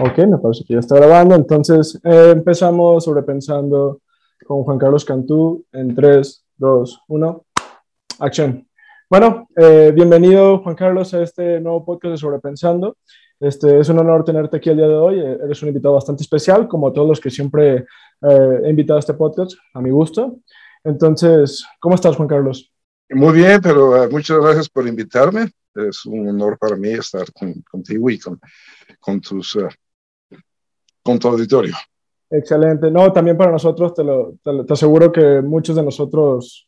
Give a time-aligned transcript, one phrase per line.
[0.00, 1.36] Ok, me parece que ya está grabando.
[1.36, 4.00] Entonces, eh, empezamos sobrepensando
[4.44, 7.44] con Juan Carlos Cantú en 3, 2, 1.
[8.18, 8.66] Acción.
[9.08, 12.96] Bueno, eh, bienvenido Juan Carlos a este nuevo podcast de Sobrepensando.
[13.38, 15.20] Este, es un honor tenerte aquí el día de hoy.
[15.20, 17.86] Eh, eres un invitado bastante especial, como todos los que siempre
[18.20, 20.38] he invitado a este podcast, a mi gusto.
[20.82, 22.72] Entonces, ¿cómo estás, Juan Carlos?
[23.10, 25.50] Muy bien, pero muchas gracias por invitarme.
[25.74, 27.26] Es un honor para mí estar
[27.70, 28.40] contigo y con,
[29.00, 29.68] con tus con
[31.04, 31.74] tu auditorio.
[32.30, 32.90] Excelente.
[32.90, 36.66] No, también para nosotros, te, lo, te, aseguro que muchos de nosotros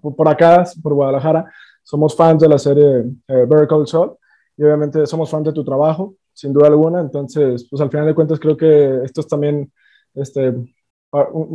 [0.00, 1.50] por acá, por Guadalajara,
[1.82, 4.16] somos fans de la serie eh, Better Call Saul
[4.56, 7.00] y obviamente somos fans de tu trabajo, sin duda alguna.
[7.00, 9.72] Entonces, pues al final de cuentas creo que esto es también,
[10.14, 10.54] este,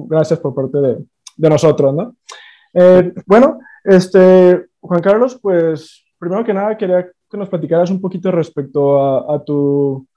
[0.10, 1.06] gracias por parte de,
[1.38, 2.16] de nosotros, ¿no?
[2.74, 8.32] Eh, bueno, este, Juan Carlos, pues primero que nada quería que nos platicaras un poquito
[8.32, 10.08] respecto a, a tu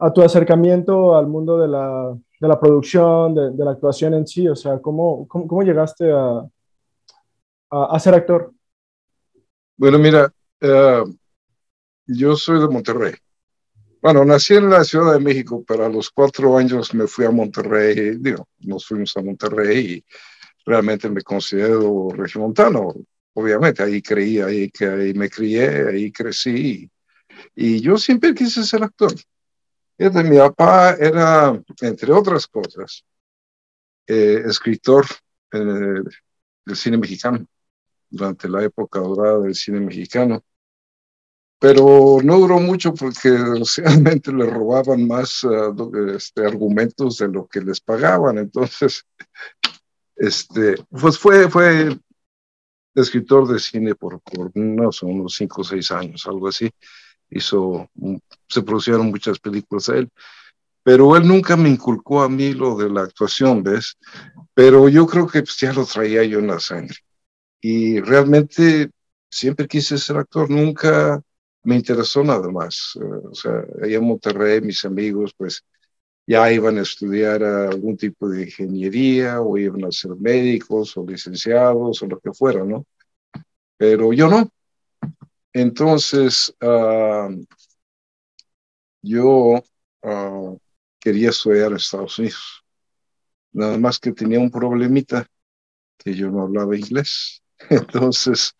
[0.00, 4.48] a tu acercamiento al mundo de la, de la producción, de, la actuación en sí?
[4.48, 6.42] O sea, ¿cómo, cómo, cómo llegaste a,
[7.70, 8.52] a, ser actor?
[9.76, 11.12] Bueno, mira, uh,
[12.06, 13.14] yo soy de Monterrey.
[14.00, 17.30] Bueno, nací en la Ciudad de México, pero a los cuatro años me fui a
[17.30, 20.04] Monterrey, digo, nos fuimos a Monterrey y
[20.64, 22.94] realmente me considero regiomontano.
[23.34, 26.90] Obviamente, ahí creí, ahí, ahí me crié, ahí crecí.
[27.54, 29.12] Y yo siempre quise ser actor
[30.08, 33.04] mi papá era, entre otras cosas,
[34.06, 35.04] eh, escritor
[35.52, 36.02] eh,
[36.64, 37.46] del cine mexicano,
[38.08, 40.42] durante la época dorada del cine mexicano.
[41.58, 43.28] Pero no duró mucho porque
[43.76, 48.38] realmente le robaban más uh, argumentos de lo que les pagaban.
[48.38, 49.04] Entonces,
[50.16, 51.94] este, pues fue, fue
[52.94, 56.70] escritor de cine por, por unos, unos cinco o seis años, algo así
[57.30, 57.88] hizo,
[58.48, 60.10] se produjeron muchas películas a él,
[60.82, 63.96] pero él nunca me inculcó a mí lo de la actuación, ¿ves?
[64.54, 66.96] Pero yo creo que pues, ya lo traía yo en la sangre.
[67.60, 68.90] Y realmente
[69.30, 71.22] siempre quise ser actor, nunca
[71.62, 72.98] me interesó nada más.
[73.00, 75.64] Eh, o sea, allá en Monterrey, mis amigos, pues
[76.26, 82.02] ya iban a estudiar algún tipo de ingeniería o iban a ser médicos o licenciados
[82.02, 82.86] o lo que fuera, ¿no?
[83.76, 84.48] Pero yo no,
[85.52, 87.44] entonces, uh,
[89.02, 89.62] yo
[90.02, 90.58] uh,
[90.98, 92.64] quería estudiar en Estados Unidos.
[93.52, 95.26] Nada más que tenía un problemita,
[95.98, 97.42] que yo no hablaba inglés.
[97.70, 98.54] Entonces,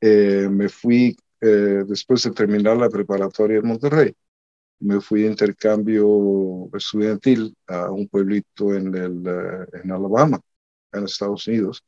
[0.00, 4.14] eh, me fui, eh, después de terminar la preparatoria en Monterrey,
[4.80, 10.40] me fui de intercambio estudiantil a un pueblito en, el, uh, en Alabama,
[10.92, 11.84] en Estados Unidos,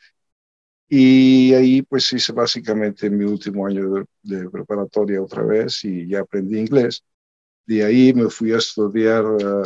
[0.88, 6.58] y ahí pues hice básicamente mi último año de, preparatoria otra vez y ya aprendí
[6.60, 7.04] inglés.
[7.66, 9.62] De ahí me fui a estudiar uh,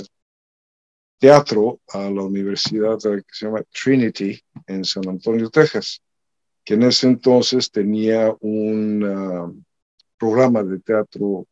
[1.19, 6.03] teatro a la universidad que se llama Trinity en San Antonio, Texas,
[6.65, 9.63] que en ese entonces tenía un uh,
[10.19, 11.47] programa de teatro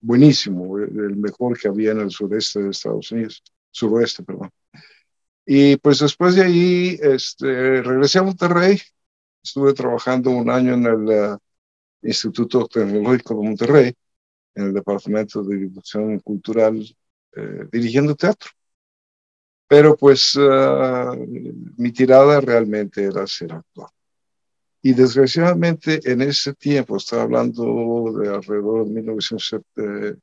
[0.00, 4.50] buenísimo, el mejor que había en el sureste de Estados Unidos, suroeste, perdón.
[5.46, 8.80] Y pues después de ahí este, regresé a Monterrey,
[9.42, 11.38] estuve trabajando un año en el uh,
[12.02, 13.94] Instituto Tecnológico de Monterrey,
[14.54, 16.82] en el Departamento de Difusión Cultural,
[17.36, 18.50] eh, dirigiendo teatro.
[19.68, 21.14] Pero pues uh,
[21.76, 23.88] mi tirada realmente era ser actor.
[24.82, 30.20] Y desgraciadamente en ese tiempo, estaba hablando de alrededor de 1970,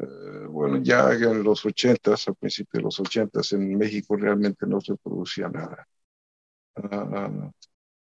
[0.00, 4.80] eh, bueno, ya en los ochentas, a principios de los ochentas, en México realmente no
[4.80, 5.86] se producía nada.
[6.76, 7.50] Uh,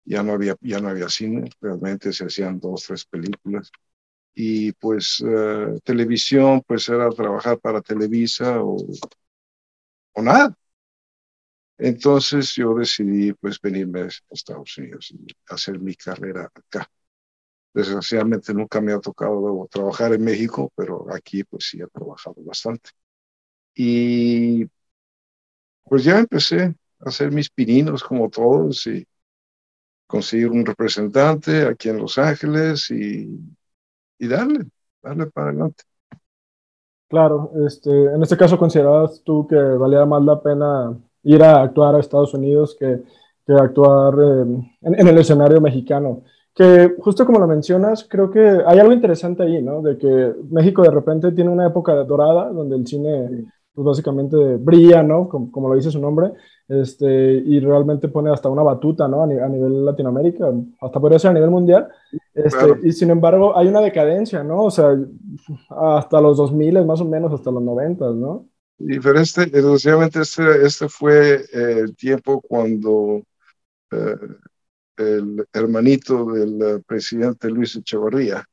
[0.05, 3.71] ya no había, ya no había cine, realmente se hacían dos, tres películas.
[4.35, 8.77] Y pues uh, televisión, pues era trabajar para Televisa o,
[10.13, 10.55] o nada.
[11.77, 16.89] Entonces yo decidí pues venirme a Estados Unidos y hacer mi carrera acá.
[17.73, 22.89] Desgraciadamente nunca me ha tocado trabajar en México, pero aquí pues sí he trabajado bastante.
[23.73, 24.65] Y
[25.83, 29.05] pues ya empecé a hacer mis pininos como todos y
[30.07, 33.39] conseguir un representante aquí en Los Ángeles y,
[34.19, 34.65] y darle,
[35.01, 35.83] darle para adelante.
[37.07, 41.95] Claro, este, en este caso considerabas tú que valía más la pena ir a actuar
[41.95, 43.03] a Estados Unidos que,
[43.45, 48.79] que actuar en, en, el escenario mexicano que justo como lo mencionas, creo que hay
[48.79, 49.81] algo interesante ahí, ¿no?
[49.81, 55.01] De que México de repente tiene una época dorada donde el cine, pues básicamente brilla,
[55.01, 55.29] ¿no?
[55.29, 56.33] Como, como lo dice su nombre.
[56.67, 59.23] este, y realmente pone hasta una batuta, ¿no?
[59.23, 60.51] A, nivel Latinoamérica,
[60.81, 61.87] hasta podría ser a nivel mundial.
[62.33, 64.63] Este, Y sin embargo, hay una decadencia, ¿no?
[64.65, 64.97] O sea,
[65.69, 68.47] hasta los 2000 más o menos, hasta los 90, ¿no?
[68.77, 73.21] Y pero este, este, este fue el tiempo cuando
[73.91, 74.15] eh,
[75.01, 78.45] el hermanito del eh, presidente Luis Echevarría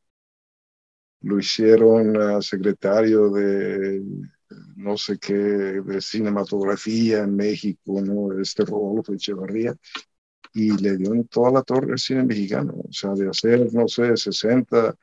[1.21, 4.03] lo hicieron secretario de
[4.77, 8.41] no sé qué, de cinematografía en México, ¿no?
[8.41, 9.77] Este Rodolfo Echevarría,
[10.55, 13.89] y le dio en toda la torre al cine mexicano, o sea, de hacer, no
[13.89, 14.95] sé, 60,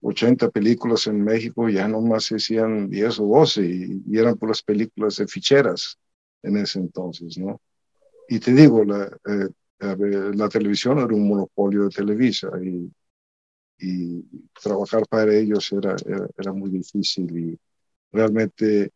[0.00, 4.62] 80 películas en México, ya nomás se hacían 10 o 12, y, y eran las
[4.62, 5.98] películas de ficheras
[6.42, 7.60] en ese entonces, ¿no?
[8.28, 9.48] Y te digo, la, eh,
[9.80, 12.90] la televisión era un monopolio de Televisa, y,
[13.78, 14.24] y
[14.62, 17.60] trabajar para ellos era, era, era muy difícil, y
[18.12, 18.92] realmente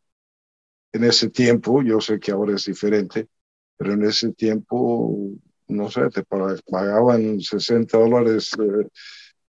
[0.92, 3.28] en ese tiempo, yo sé que ahora es diferente,
[3.76, 5.30] pero en ese tiempo,
[5.68, 8.88] no sé, te pagaban 60 dólares, eh,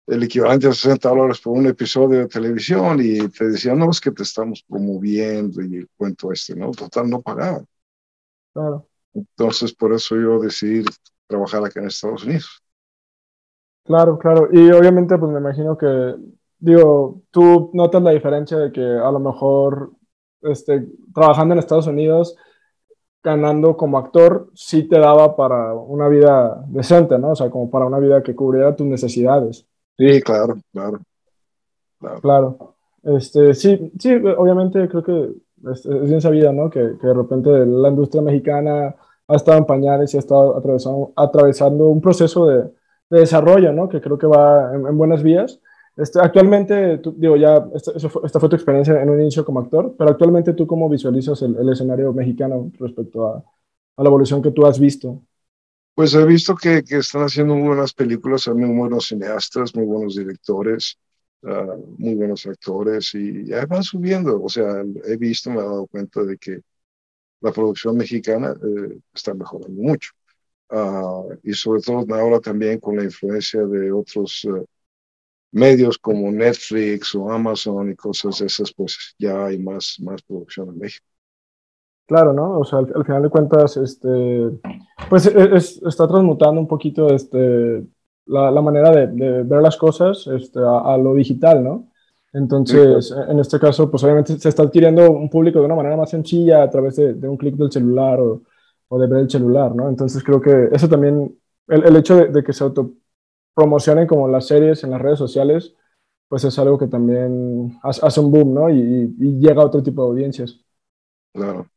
[0.09, 4.01] el equivalente a 60 dólares por un episodio de televisión y te decían, no, es
[4.01, 6.73] que te estamos promoviendo y el cuento este, ¿no?
[6.73, 7.67] Total, no pagaban.
[8.53, 8.90] Claro.
[9.15, 10.85] Entonces, por eso yo decidí
[11.27, 12.63] trabajar acá en Estados Unidos.
[13.85, 14.49] Claro, claro.
[14.53, 16.15] Y obviamente, pues me imagino que
[16.61, 19.93] digo, tú notas la diferencia de que a lo mejor
[20.43, 22.37] este, trabajando en Estados Unidos,
[23.23, 27.31] ganando como actor, sí te daba para una vida decente, ¿no?
[27.31, 29.67] O sea, como para una vida que cubriera tus necesidades.
[29.99, 31.01] Sí, claro, claro.
[32.23, 32.77] Claro.
[33.03, 35.31] Este, sí, sí, obviamente creo que
[35.73, 36.71] es, bien sabido, ¿no?
[36.71, 38.95] Que, que, de repente la industria mexicana
[39.29, 42.63] ha estado en pañales y ha estado atravesando, atravesando un proceso de,
[43.11, 43.89] de desarrollo, ¿no?
[43.89, 45.61] Que creo que va en buenas vías
[46.01, 50.55] este, actualmente, digo, ya, esta, fue, tu experiencia en un inicio como actor, pero actualmente
[50.55, 53.45] tú cómo visualizas el, escenario mexicano respecto a,
[53.99, 55.23] la evolución que tú has visto.
[55.95, 60.17] Pues he visto que, que, están haciendo muy buenas películas, muy buenos cineastas, muy buenos
[60.17, 60.99] directores,
[61.45, 64.43] ah, muy buenos actores y ya van subiendo.
[64.43, 66.61] O sea, he visto, me he dado cuenta de que
[67.41, 70.11] la producción mexicana eh, está mejorando mucho.
[70.71, 74.65] Ah, y sobre todo ahora también con la influencia de otros eh,
[75.53, 80.69] medios como Netflix o Amazon y cosas de esas, pues ya hay más, más producción
[80.69, 81.07] en México.
[82.07, 82.59] Claro, ¿no?
[82.59, 84.51] O sea, al, final de cuentas, este,
[85.09, 87.85] pues e, está transmutando un poquito este,
[88.27, 89.07] la, la manera de,
[89.43, 91.89] ver las cosas este, a, lo digital, ¿no?
[92.33, 96.11] Entonces, en este caso, pues obviamente se está adquiriendo un público de una manera más
[96.11, 98.43] sencilla a través de, un clic del celular o,
[98.89, 99.89] o, de ver el celular, ¿no?
[99.89, 101.37] Entonces creo que eso también,
[101.67, 102.93] el, el hecho de, de, que se auto
[103.55, 105.75] promocionen como las series en las redes sociales,
[106.31, 108.71] pues es algo que también hace un boom, ¿no?
[108.71, 110.61] Y, llega a otro tipo de audiencias.
[111.33, 111.69] Claro.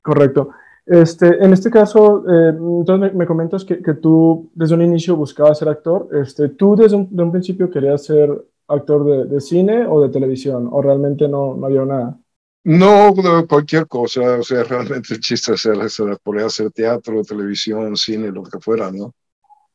[0.00, 0.50] Correcto.
[0.86, 5.58] Este, en este caso, eh, entonces me, comentas que, que, tú desde un inicio buscabas
[5.58, 6.08] ser actor.
[6.12, 8.30] Este, ¿Tú desde un, un principio querías ser
[8.68, 10.68] actor de, de, cine o de televisión?
[10.70, 12.16] ¿O realmente no, no había una...?
[12.62, 13.12] No,
[13.48, 14.38] cualquier cosa.
[14.38, 18.92] O sea, realmente el chiste es hacer, poder hacer teatro, televisión, cine, lo que fuera,
[18.92, 19.12] ¿no?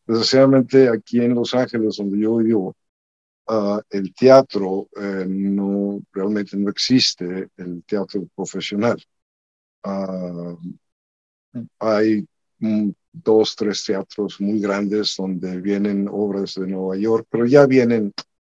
[0.08, 2.76] Desgraciadamente aquí en Los Ángeles, donde yo vivo,
[3.48, 9.02] ah, el teatro eh, no realmente no existe, el teatro profesional.
[9.84, 10.56] Ah,
[11.80, 12.26] hay
[13.12, 18.14] dos, tres teatros muy grandes donde vienen obras de Nueva York, pero ya vienen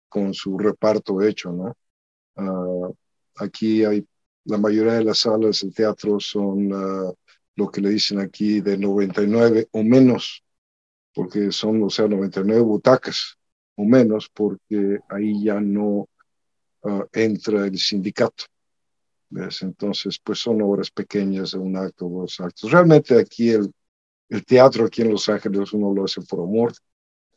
[0.09, 1.75] con su reparto hecho, ¿no?
[2.38, 2.89] Ah,
[3.38, 4.05] aquí hay
[4.46, 9.70] la mayoría de las salas de teatro son lo que le dicen aquí de 99
[9.72, 10.46] o menos
[11.15, 13.38] porque son, o sea, 99 butacas
[13.75, 16.10] o menos, porque ahí ya no
[16.84, 18.43] ah, entra el sindicato.
[19.36, 19.62] ¿Ves?
[19.62, 22.72] Entonces, pues son obras pequeñas de un acto o dos actos.
[22.72, 23.70] Realmente aquí el,
[24.30, 26.72] el teatro aquí en Los Ángeles uno lo hace por amor,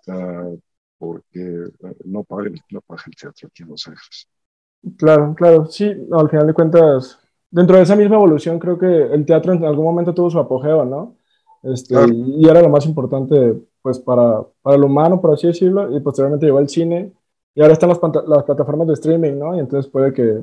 [0.07, 0.59] uh,
[0.97, 1.43] porque
[1.85, 4.29] ah, no paga, no paga el teatro aquí en Los Ángeles.
[4.97, 7.19] Claro, claro, sí, al final de cuentas,
[7.51, 10.85] dentro de esa misma evolución creo que el teatro en algún momento tuvo su apogeo,
[10.85, 11.17] ¿no?
[11.65, 16.01] Este, Y era lo más importante pues para, para el humano, por así decirlo, y
[16.01, 17.13] posteriormente llegó el cine,
[17.55, 19.57] y ahora están las, las plataformas de streaming, ¿no?
[19.57, 20.43] Y entonces puede que,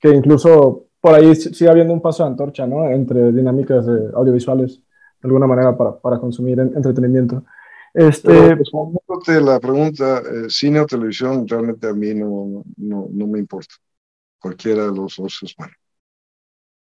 [0.00, 2.88] que incluso por ahí siga habiendo un paso de antorcha, ¿no?
[2.90, 4.78] Entre dinámicas audiovisuales,
[5.20, 7.44] de alguna manera, para, para consumir entretenimiento.
[7.94, 13.38] Este, pues, la pregunta, eh, cine o televisión, realmente a mí no, no, no, me
[13.38, 13.74] importa.
[14.38, 15.72] Cualquiera de los dos es bueno.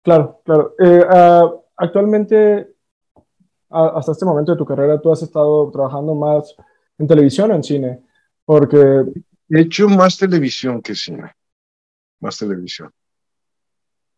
[0.03, 0.75] Claro, claro.
[0.79, 2.75] Eh, ah, actualmente
[3.71, 6.55] hasta este momento de tu carrera tú has estado trabajando más
[6.97, 8.03] en televisión o en cine?
[8.45, 9.05] Porque...
[9.49, 11.31] He hecho más televisión que cine,
[12.21, 12.91] más televisión.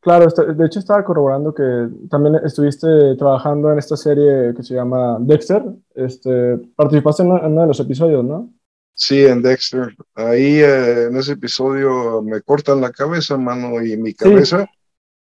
[0.04, 5.18] Claro, de hecho estaba corroborando que también estuviste trabajando en esta serie que se llama
[5.22, 5.64] Dexter.
[5.96, 8.54] Este, participaste en uno, de los episodios, ¿no?
[8.94, 9.96] Sí, en Dexter.
[10.14, 14.66] Ahí eh, en ese episodio me cortan la cabeza, mano, y mi cabeza,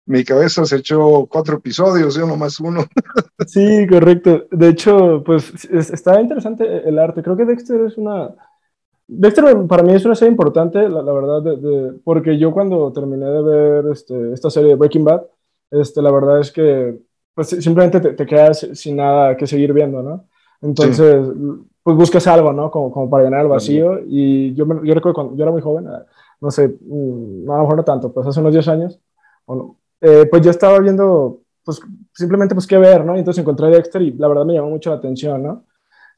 [0.07, 2.85] mi cabeza se echó cuatro episodios, yo nomás uno.
[3.49, 4.47] sí, correcto.
[4.53, 7.25] De hecho, pues está interesante el arte.
[7.25, 8.33] Creo que Dexter es una
[9.11, 11.43] Dexter para mí es una serie importante, la, verdad,
[12.05, 15.23] porque yo cuando terminé de ver este, esta serie de Breaking Bad,
[15.71, 17.01] este, la verdad es que
[17.35, 20.27] pues, simplemente te, quedas sin nada que seguir viendo, ¿no?
[20.61, 21.27] Entonces,
[21.83, 22.71] pues buscas algo, ¿no?
[22.71, 24.01] Como, como para llenar el vacío.
[24.07, 26.05] Y yo, yo recuerdo cuando yo era muy joven, ah,
[26.41, 29.01] no sé, mm, a lo mejor no tanto, pues hace unos 10 años,
[30.01, 31.81] eh, pues yo estaba viendo, pues
[32.13, 33.17] simplemente pues qué ver, ¿no?
[33.17, 35.65] Y entonces encontré Dexter y la verdad me llamó mucho la atención, ¿no?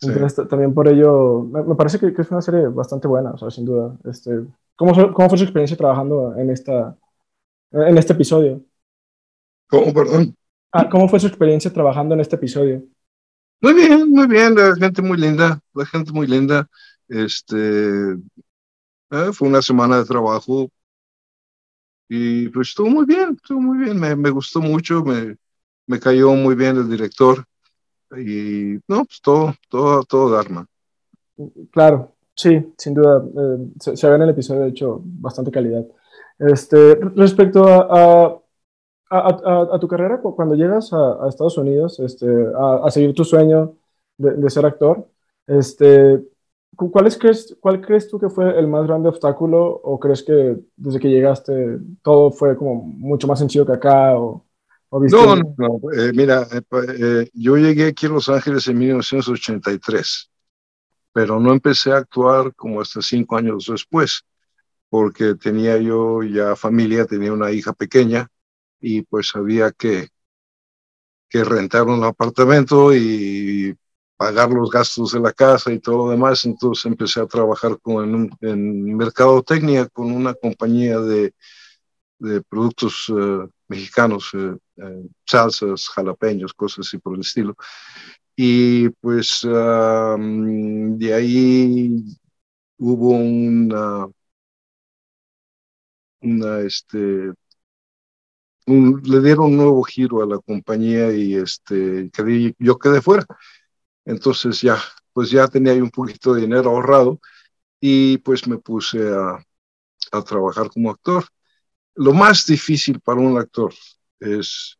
[0.02, 3.66] Entonces, también por ello, me, parece que, es una serie bastante buena, o sea, sin
[3.66, 3.96] duda.
[4.04, 6.96] Este, ¿cómo, fue, ¿Cómo fue su experiencia trabajando en, esta,
[7.70, 8.62] en este episodio?
[9.68, 10.34] ¿Cómo, perdón?
[10.72, 12.82] Ah, ¿Cómo fue su experiencia trabajando en este episodio?
[13.60, 16.66] Muy bien, muy bien, la gente muy linda, la gente muy linda.
[17.08, 20.70] Este, eh, fue una semana de trabajo
[22.08, 25.36] y pues estuvo muy bien, estuvo muy bien, me, me gustó mucho, me,
[25.86, 27.44] me cayó muy bien el director
[28.16, 30.66] y no, pues todo, todo, todo Dharma.
[31.70, 33.24] Claro, sí, sin duda.
[33.24, 35.86] Eh, se, ve en el episodio, de hecho, bastante calidad.
[36.38, 38.40] Este, respecto a,
[39.10, 42.26] a, a, tu carrera, cuando llegas a, Estados Unidos este,
[42.56, 43.76] a, seguir tu sueño
[44.16, 45.08] de, ser actor,
[45.46, 46.22] este,
[46.76, 51.00] ¿cuál, crees, ¿cuál crees tú que fue el más grande obstáculo o crees que desde
[51.00, 54.18] que llegaste todo fue como mucho más sencillo que acá?
[54.18, 54.44] O,
[54.90, 56.62] no, no, eh, mira, eh,
[56.98, 60.30] eh, yo llegué aquí a Los Ángeles en 1983,
[61.12, 64.24] pero no empecé a actuar como hasta cinco años después,
[64.88, 68.28] porque tenía yo ya familia, tenía una hija pequeña
[68.80, 70.08] y pues había que,
[71.28, 73.76] que rentar un apartamento y
[74.16, 76.44] pagar los gastos de la casa y todo lo demás.
[76.44, 81.32] Entonces empecé a trabajar con, en, en mercadotecnia con una compañía de,
[82.18, 83.12] de productos
[83.68, 84.32] mexicanos,
[84.82, 87.56] eh, salsas, jalapeños, cosas así por el estilo.
[88.36, 92.04] Y pues de ahí
[92.78, 94.06] hubo una,
[96.22, 97.32] una este,
[98.66, 102.10] le dieron un nuevo giro a la compañía y este,
[102.58, 103.26] yo quedé fuera.
[104.04, 104.78] Entonces ya,
[105.12, 107.20] pues ya tenía un poquito de dinero ahorrado
[107.80, 109.44] y pues me puse a,
[110.12, 111.24] a trabajar como actor
[111.94, 113.72] lo más difícil para un actor
[114.20, 114.78] es,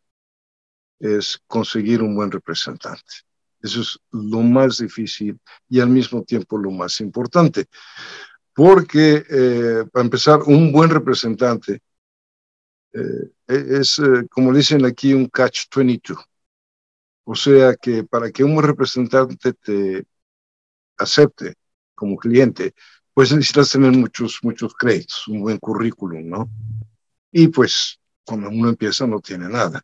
[0.99, 3.13] es conseguir un buen representante.
[3.63, 7.67] Eso es lo más difícil y al mismo tiempo lo más importante.
[8.55, 11.81] Porque, eh, para empezar, un buen representante
[12.93, 16.19] eh, es, eh, como dicen aquí, un catch-22.
[17.25, 20.05] O sea que para que un buen representante te
[20.97, 21.55] acepte
[21.95, 22.75] como cliente,
[23.15, 26.51] pues necesitas tener muchos, muchos créditos, un buen currículum, ¿no?
[27.31, 29.83] Y pues cuando uno empieza no tiene nada.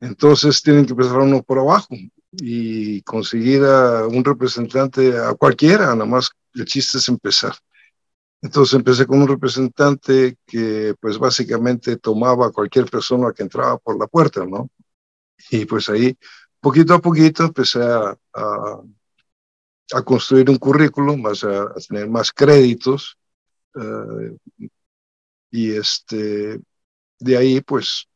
[0.00, 1.94] Entonces tienen que empezar uno por abajo
[2.32, 7.54] y conseguir a un representante, a cualquiera, nada más el chiste es empezar.
[8.42, 13.98] Entonces empecé con un representante que pues básicamente tomaba a cualquier persona que entraba por
[13.98, 14.68] la puerta, ¿no?
[15.50, 16.16] Y pues ahí,
[16.60, 23.16] poquito a poquito, empecé a, a, construir un currículum, a, a tener más créditos.
[23.74, 24.36] Uh,
[25.50, 26.60] y este,
[27.22, 28.08] de ahí, pues,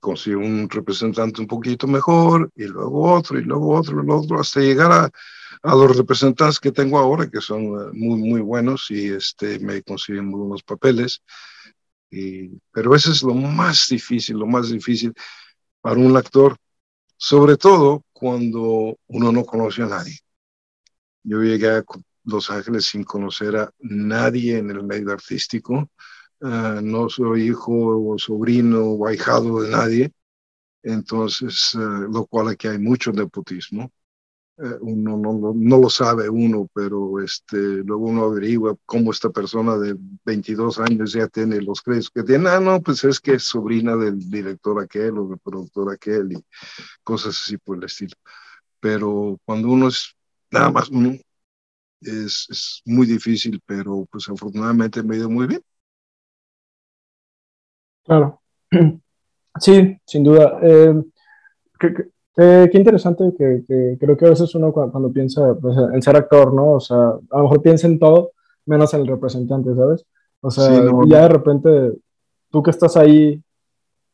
[0.00, 4.40] consigo un representante un poquito mejor, y luego otro, y luego otro, y luego otro,
[4.40, 5.10] hasta llegar a,
[5.74, 10.30] los representantes que tengo ahora, que son eh, muy, muy buenos, y este, me consiguen
[10.30, 11.22] buenos papeles.
[12.10, 15.12] Y, pero eso es lo más difícil, lo más difícil
[15.80, 16.56] para un actor,
[17.16, 20.18] sobre todo cuando uno no conoce a nadie.
[21.22, 21.84] Yo llegué a
[22.24, 25.90] Los Ángeles sin conocer a nadie en el medio artístico
[26.40, 27.72] Ah, no soy hijo
[28.12, 30.12] o sobrino o ahijado de nadie,
[30.82, 33.90] entonces, eh, lo cual aquí hay mucho nepotismo.
[34.58, 39.96] Eh, uno no, lo sabe uno, pero este, luego uno averigua cómo esta persona de
[40.24, 42.48] 22 años ya tiene los créditos que tiene.
[42.50, 46.44] Ah, no, pues es que es sobrina del director aquel o del productor aquel y
[47.04, 48.16] cosas así por el estilo.
[48.80, 50.14] Pero cuando uno es
[50.50, 50.90] nada más
[52.00, 55.62] es, es muy difícil, pero pues afortunadamente me ha ido muy bien.
[58.08, 58.40] Claro.
[59.60, 60.56] Sí, sin duda.
[60.62, 61.02] Eh,
[61.80, 66.74] qué, interesante que, creo que a veces uno cuando, piensa pues, en ser actor, ¿no?
[66.74, 68.30] O sea, a lo mejor piensa en todo
[68.66, 70.04] menos en el representante, ¿sabes?
[70.40, 71.92] O sea, ya de repente,
[72.52, 73.42] tú que estás ahí,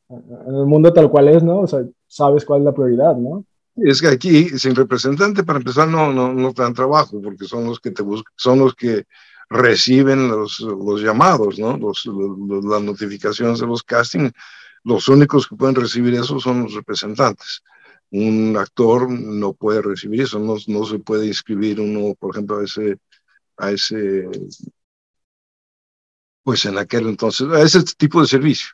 [0.09, 1.61] en el mundo tal cual es, ¿no?
[1.61, 3.45] O sea, sabes cuál es la prioridad, ¿no?
[3.77, 7.67] Es que aquí, sin representante, para empezar, no, no, no te dan trabajo, porque son
[7.67, 9.05] los que te buscan, son los que
[9.49, 11.77] reciben los, los llamados, ¿no?
[11.77, 14.33] Los, las notificaciones de los castings.
[14.85, 17.63] Los únicos que pueden recibir eso son los representantes.
[18.11, 22.65] Un actor no puede recibir eso, no, no se puede inscribir uno, por ejemplo, a
[22.65, 22.99] ese,
[23.57, 24.29] a ese,
[26.43, 28.69] pues en aquel entonces, a ese tipo de servicio.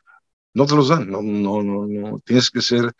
[0.53, 2.19] No te los dan, no, no, no, no.
[2.19, 2.91] Tienes que ser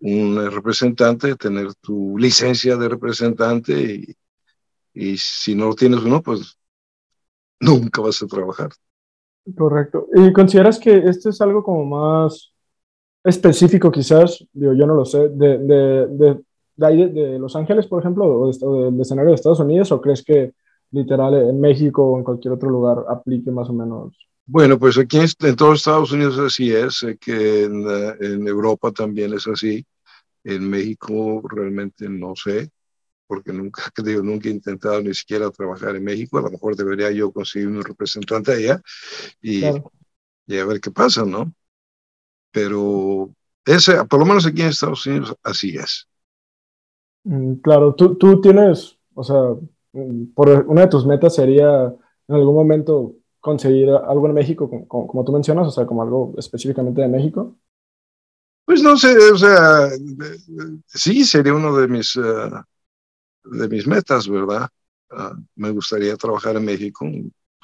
[0.00, 4.16] un representante, tener tu licencia de representante y,
[4.94, 6.57] y si no tienes uno, pues
[7.60, 8.70] nunca vas a trabajar.
[9.56, 10.08] Correcto.
[10.14, 12.52] ¿Y consideras que esto es algo como más
[13.24, 16.40] específico quizás, digo, yo no lo sé, de, de, de,
[16.76, 20.52] de, de Los Ángeles, por ejemplo, o, del escenario de Estados Unidos, o crees que
[20.90, 24.16] literal en México o en cualquier otro lugar aplique más o menos?
[24.46, 27.84] Bueno, pues aquí en, todos Estados Unidos así es, que en,
[28.20, 29.84] en Europa también es así,
[30.44, 32.70] en México realmente no sé,
[33.28, 37.12] porque nunca, digo, nunca he intentado ni siquiera trabajar en México, a lo mejor debería
[37.12, 38.82] yo conseguir un representante allá
[39.40, 39.62] y,
[40.46, 41.52] y a ver qué pasa, ¿no?
[42.50, 43.30] Pero
[43.64, 46.08] ese, por lo menos aquí en Estados Unidos, así es.
[47.24, 49.54] Mm, claro, tú, tú tienes, o sea,
[49.92, 51.94] mm, por una de tus metas sería
[52.28, 56.34] en algún momento conseguir algo en México, como, como, tú mencionas, o sea, como algo
[56.38, 57.56] específicamente de México.
[58.64, 59.88] Pues no sé, o sea,
[60.86, 62.62] sí sería uno de mis, uh,
[63.50, 64.68] de mis metas, ¿verdad?
[65.10, 67.06] Uh, me gustaría trabajar en México.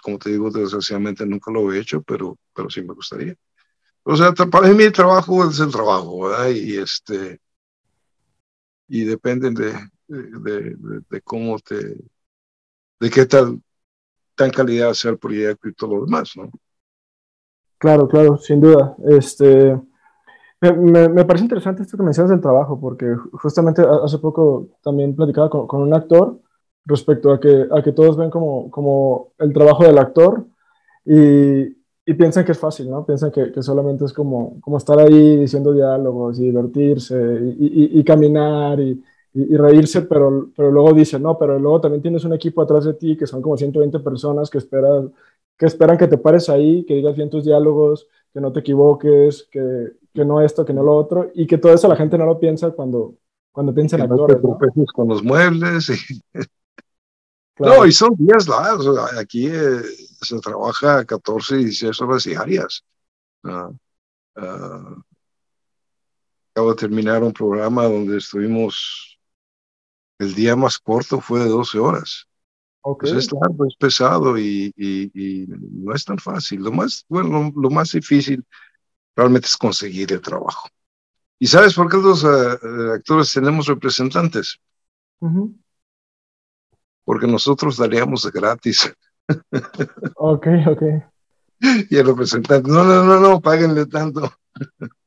[0.03, 3.35] Como te digo, desgraciadamente nunca lo he hecho, pero, pero sí me gustaría.
[4.03, 6.51] O sea, para mí el trabajo es el trabajo, ¿verdad?
[6.51, 7.41] Y este,
[8.89, 9.73] y dependen de,
[10.09, 10.77] de,
[11.09, 11.97] de, cómo te,
[13.01, 13.63] de qué tal,
[14.35, 16.51] tan calidad sea el proyecto y todo lo demás, ¿no?
[17.79, 18.95] Claro, claro, sin duda.
[19.09, 19.81] Este,
[20.73, 25.51] me, me, parece interesante esto que mencionas del trabajo, porque justamente hace poco también platicaba
[25.51, 26.39] con, con, un actor
[26.85, 30.47] respecto a que, a que todos ven como, como el trabajo del actor
[31.05, 31.63] y,
[32.07, 33.05] y piensan que es fácil, ¿no?
[33.07, 37.17] Piensan que, que, solamente es como, como estar ahí diciendo diálogos y divertirse
[37.59, 39.03] y, y, y caminar y,
[39.57, 43.17] reírse, pero, pero luego dicen, no, pero luego también tienes un equipo atrás de ti
[43.17, 45.13] que son como 120 personas que esperan
[45.59, 49.49] que, esperan que te pares ahí, que digas bien tus diálogos, que no te equivoques,
[49.51, 52.27] que, que no esto, que no lo otro, y que todo eso la gente no
[52.27, 53.15] lo piensa cuando,
[53.53, 54.43] cuando piensa en actores.
[54.43, 54.87] No te ¿no?
[54.93, 56.21] con los muebles y...
[57.57, 57.77] Claro.
[57.77, 58.99] No, y son días largos.
[59.17, 59.81] Aquí eh,
[60.21, 62.85] se trabaja 14 y 16 horas diarias.
[63.45, 63.73] Uh,
[64.41, 65.03] uh,
[66.51, 69.21] acabo de terminar un programa donde estuvimos,
[70.19, 72.27] el día más corto fue de 12 horas.
[72.87, 73.13] Okay.
[73.13, 76.63] Pues es largo, es pesado y, y, y, no es tan fácil.
[76.63, 78.45] Lo más, bueno, lo, lo, más difícil
[79.17, 80.69] realmente es conseguir el trabajo.
[81.39, 84.59] ¿Y sabes por qué los uh, actores tenemos representantes?
[85.21, 85.55] Uh -huh
[87.05, 88.93] porque nosotros daríamos gratis.
[90.17, 90.83] Ok, ok.
[91.89, 94.21] Y el representante, no, no, no, no, páguenle tanto.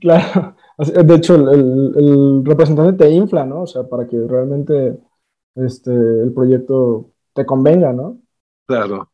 [0.00, 3.62] Claro, de hecho el, el, representante te infla, ¿no?
[3.62, 4.98] O sea, para que realmente
[5.54, 8.18] este, el proyecto te convenga, ¿no?
[8.66, 9.10] Claro.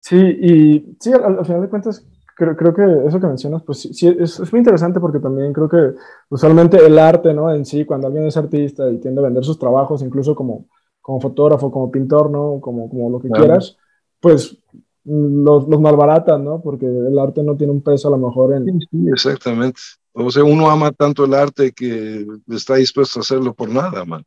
[0.00, 3.80] Sí, y sí, al, al final de cuentas, creo, creo, que eso que mencionas, pues
[3.80, 5.94] sí, sí es, es, muy interesante porque también creo que
[6.28, 7.52] usualmente el arte, ¿no?
[7.54, 10.66] En sí, cuando alguien es artista y tiende a vender sus trabajos, incluso como
[11.00, 12.60] como fotógrafo, como pintor, ¿no?
[12.60, 13.44] Como, como lo que claro.
[13.44, 13.76] quieras,
[14.20, 14.56] pues
[15.04, 16.60] los, los, malbaratan, ¿no?
[16.60, 18.64] Porque el arte no tiene un peso a lo mejor en...
[18.64, 19.80] Sí, sí, exactamente.
[20.12, 24.24] O sea, uno ama tanto el arte que está dispuesto a hacerlo por nada, man.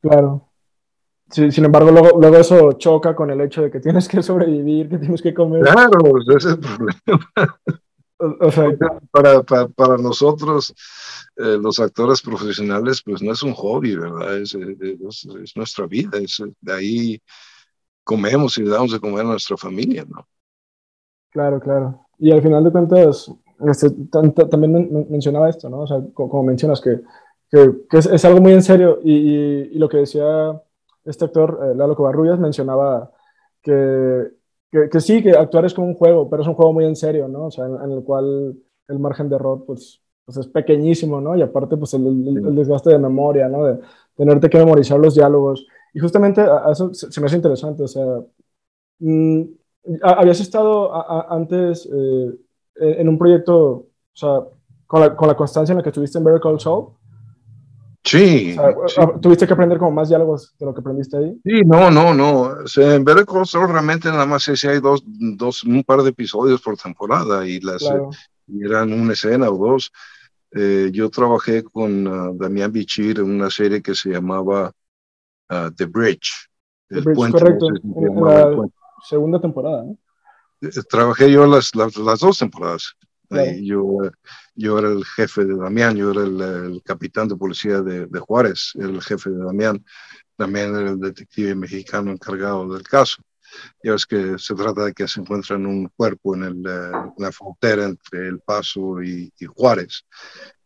[0.00, 0.48] Claro.
[1.32, 4.98] Sin embargo, luego, luego eso choca con el hecho de que tienes que sobrevivir, que
[4.98, 5.62] tienes que comer.
[5.62, 7.58] Claro, ese es el problema.
[8.40, 8.68] O, sea,
[9.10, 10.72] para, para, para nosotros,
[11.36, 14.38] eh, los actores profesionales, pues no es un hobby, ¿verdad?
[14.38, 17.22] Es, es, es, nuestra vida, es, de ahí
[18.04, 20.24] comemos y le damos de comer a nuestra familia, ¿no?
[21.30, 22.06] Claro, claro.
[22.18, 23.32] Y al final de cuentas,
[23.66, 25.80] este, también men mencionaba esto, ¿no?
[25.80, 27.00] O sea, como, como mencionas, que,
[27.50, 30.62] que, que es, es, algo muy en serio y, y, y, lo que decía
[31.04, 33.12] este actor, eh, Lalo Covarrubias, mencionaba
[33.62, 34.28] que,
[34.70, 36.96] que, que, sí, que actuar es como un juego, pero es un juego muy en
[36.96, 37.46] serio, ¿no?
[37.46, 38.56] O sea, en, en el cual
[38.88, 41.36] el margen de error, pues, pues es pequeñísimo, ¿no?
[41.36, 43.64] Y aparte, pues el, el, el, desgaste de memoria, ¿no?
[43.64, 43.80] De
[44.16, 45.66] tenerte que memorizar los diálogos.
[45.94, 48.04] Y justamente a, a eso se, se, me hace interesante, o sea,
[49.00, 49.42] mmm,
[50.02, 52.30] habías estado a, antes eh,
[52.76, 54.40] en un proyecto, o sea,
[54.86, 56.90] con la, con la, constancia en la que estuviste en Better Call Saul.
[58.04, 61.40] Sí, o sea, sí, ¿Tuviste que aprender como más diálogos de lo que aprendiste ahí?
[61.44, 62.52] Sí, no, no, no.
[62.76, 66.60] En Better Call Saul realmente nada más si hay dos, dos, un par de episodios
[66.60, 68.10] por temporada y las, claro
[68.60, 69.92] eran una escena o dos.
[70.52, 74.72] Eh, yo trabajé con uh, Damián Bichir en una serie que se llamaba
[75.50, 76.48] uh, The Bridge.
[76.88, 77.68] The Bridge, correcto.
[77.68, 78.68] en, la
[79.08, 79.98] segunda temporada, ¿no?
[80.60, 82.94] Eh, trabajé yo las, las, las dos temporadas.
[83.62, 84.10] Yo,
[84.54, 88.72] yo era el jefe de Damián, yo era el, capitán de policía de, de, Juárez,
[88.74, 89.84] el jefe de Damián.
[90.36, 93.22] Damián era el detective mexicano encargado del caso.
[93.82, 97.32] Ya ves que se trata de que se encuentran un cuerpo en, el, eh, la
[97.32, 100.04] frontera entre El Paso y, y, Juárez.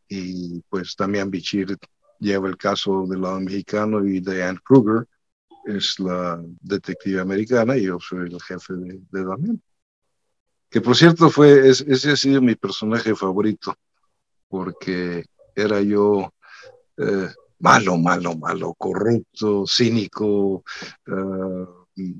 [0.09, 1.76] Y pues Damián Bichir
[2.20, 5.07] lleva el caso del lado mexicano y Diane Kruger
[5.64, 9.61] es la detective americana y yo soy el jefe de, de Damián
[10.70, 13.74] que por cierto fue, ese ha sido mi personaje favorito,
[14.48, 15.24] porque
[15.55, 16.33] era yo
[16.98, 20.64] eh, malo, malo, malo, corrupto, cínico,
[21.07, 22.12] eh,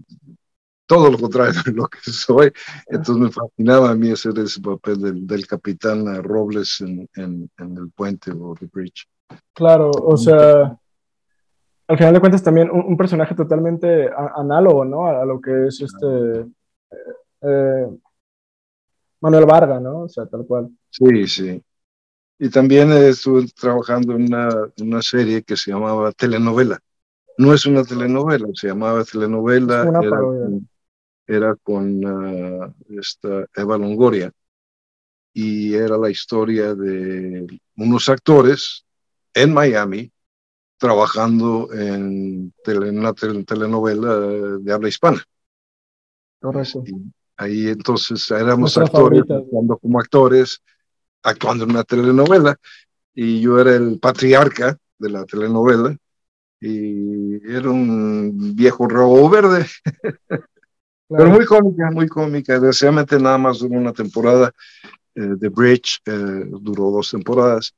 [0.87, 2.53] todo lo contrario de lo que soy.
[2.87, 8.31] Entonces me fascinaba a mí hacer ese papel del, capitán Robles en, en, el puente
[8.33, 9.07] o The Bridge.
[9.53, 10.79] Claro, o sea,
[11.89, 15.07] al final de cuentas también un, personaje totalmente análogo, ¿no?
[15.07, 16.47] A, lo que es este...
[17.43, 17.87] Eh,
[19.27, 20.03] Manuel Varga, ¿no?
[20.03, 20.71] O sea, tal cual.
[20.89, 21.61] Sí, sí.
[22.39, 24.49] Y también estuve trabajando en una,
[24.81, 26.79] una serie que se llamaba Telenovela.
[27.37, 29.83] No es una telenovela, se llamaba Telenovela.
[29.83, 30.69] era, con,
[31.27, 34.31] era con ah, esta Eva Longoria.
[35.33, 38.87] Y era la historia de unos actores
[39.35, 40.13] en Miami
[40.79, 44.21] trabajando en, una telenovela
[44.61, 45.21] de habla hispana.
[46.41, 46.85] Correcto.
[47.37, 50.63] Ahí entonces éramos actores, actuando como actores,
[51.23, 52.57] actuando en una telenovela,
[53.15, 55.97] y yo era el patriarca de la telenovela,
[56.61, 59.67] y era un viejo robo verde.
[61.09, 62.55] Pero muy cómica, muy cómica.
[62.55, 64.53] Desgraciadamente nada más duró una temporada.
[65.15, 67.75] Eh, The Bridge eh, duró dos temporadas.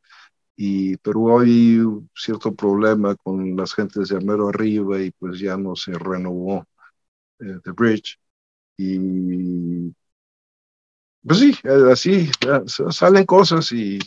[0.56, 1.78] Y, pero hay
[2.14, 6.66] cierto problema con las gentes de Amero Arriba y pues ya no se renovó
[7.38, 8.18] eh, The Bridge.
[8.78, 9.92] Y
[11.26, 11.52] pues sí,
[11.90, 12.30] así
[12.90, 13.98] salen cosas y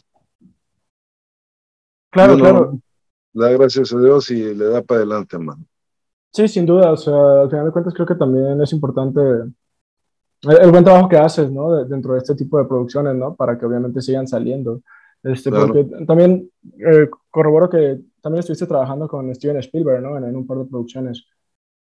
[2.10, 2.80] claro, claro.
[3.34, 5.64] Da gracias a Dios y le da para adelante, hermano.
[6.32, 10.72] Sí, sin duda, o sea, al final de cuentas creo que también es importante el,
[10.72, 11.84] buen trabajo que haces, ¿no?
[11.86, 13.36] dentro de este tipo de producciones, ¿no?
[13.36, 14.82] Para que obviamente sigan saliendo.
[15.24, 20.18] Este, Porque también eh, corroboro que también estuviste trabajando con Steven Spielberg, ¿no?
[20.18, 21.26] en un par de producciones.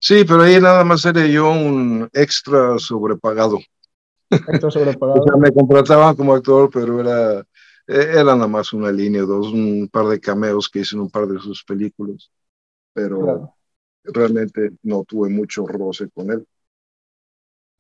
[0.05, 3.61] Sí, pero ahí nada más era yo un extra sobrepagado.
[4.29, 5.21] Extra sobrepagado.
[5.21, 7.39] o sea, me contrataban como actor, pero era,
[7.87, 11.11] e, era nada más una línea, dos, un par de cameos que hice en un
[11.11, 12.33] par de sus películas.
[12.93, 13.55] Pero
[14.03, 16.45] realmente no tuve mucho roce con él.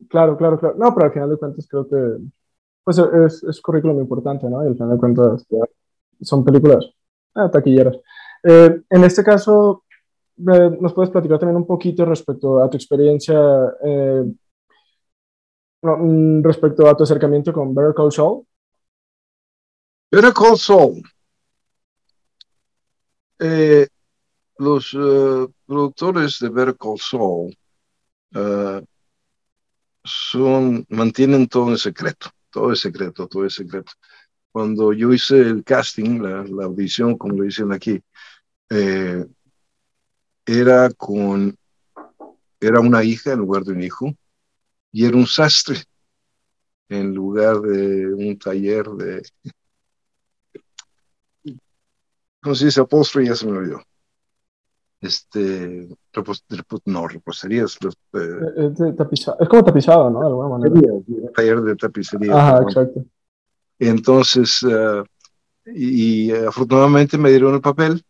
[0.08, 0.76] Claro, claro, claro.
[0.78, 2.18] No, pero al final de cuentas creo que
[2.84, 4.62] pues es, es currículum importante, ¿no?
[4.62, 5.44] Y al final de cuentas
[6.20, 6.88] son películas
[7.34, 7.96] ah, taquilleras.
[8.44, 9.81] Eh, en este caso,
[10.44, 13.38] ¿Nos puedes platicar también un poquito respecto a tu experiencia,
[13.84, 14.24] eh,
[15.82, 18.44] mm, respecto a tu acercamiento con Better Call Saul?
[20.10, 21.02] Better Call Saul.
[23.38, 23.86] Eh,
[24.58, 27.56] los eh, productores de Better Call Saul
[30.04, 33.92] son, mantienen todo en secreto, todo es secreto, todo es secreto.
[34.50, 38.02] Cuando yo hice el casting, la, la audición, como lo dicen aquí,
[38.70, 39.24] eh,
[40.46, 41.56] era con,
[42.60, 44.14] era una hija en lugar de un hijo,
[44.90, 45.78] y era un sastre
[46.88, 49.22] en lugar de un taller de,
[52.42, 52.80] ¿cómo se dice?
[52.80, 53.82] Upholstery, ya se me olvidó.
[55.00, 55.88] Este,
[56.84, 57.76] no, reposterías.
[57.82, 58.72] Los, eh,
[59.40, 60.20] es, como tapizado, ¿no?
[60.20, 60.80] De alguna manera.
[61.34, 62.34] taller de tapicería.
[62.36, 63.04] Ajá, exacto.
[63.80, 65.04] Entonces, uh,
[65.66, 68.04] y, y, afortunadamente me dieron el papel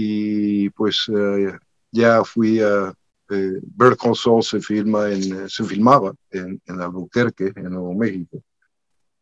[0.00, 1.58] y pues eh,
[1.90, 2.94] ya fui a
[3.30, 8.40] eh, Bird Console se filma en, se filmaba en, en, Albuquerque, en Nuevo México.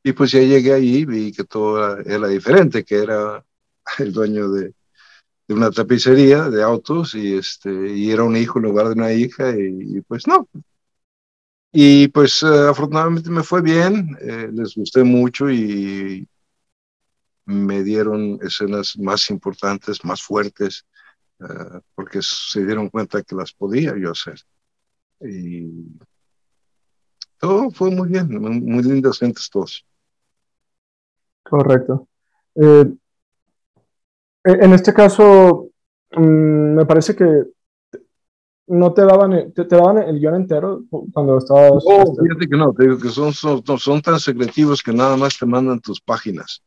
[0.02, 3.42] Y pues ya llegué ahí y vi que todo era, diferente, que era
[3.98, 4.74] el dueño de,
[5.48, 9.12] de, una tapicería de autos y, este, y era un hijo en lugar de una
[9.14, 10.46] hija y, pues no.
[11.72, 14.16] Y pues eh, afortunadamente me fue bien,
[14.52, 16.28] les gusté mucho y,
[17.46, 20.84] me dieron escenas más importantes, más fuertes,
[21.40, 24.40] uh, porque se dieron cuenta que las podía yo hacer.
[25.20, 25.66] Y
[27.38, 29.84] todo fue muy bien, muy, lindas gentes todos.
[31.44, 32.08] Correcto.
[32.56, 32.92] Eh,
[34.44, 35.70] en este caso,
[36.12, 37.44] mmm, me parece que
[38.68, 40.82] no te daban, te, daban el guion entero
[41.12, 41.84] cuando estabas...
[41.84, 45.16] No, este, fíjate que no, te digo que son, son, son tan secretivos que nada
[45.16, 46.62] más te mandan tus páginas.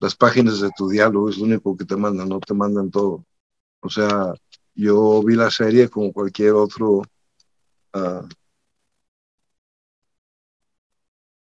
[0.00, 3.24] Las páginas de tu diálogo es lo único que te mandan, no te mandan todo.
[3.80, 4.34] O sea,
[4.74, 7.02] yo vi la serie como cualquier otro
[7.94, 8.28] uh,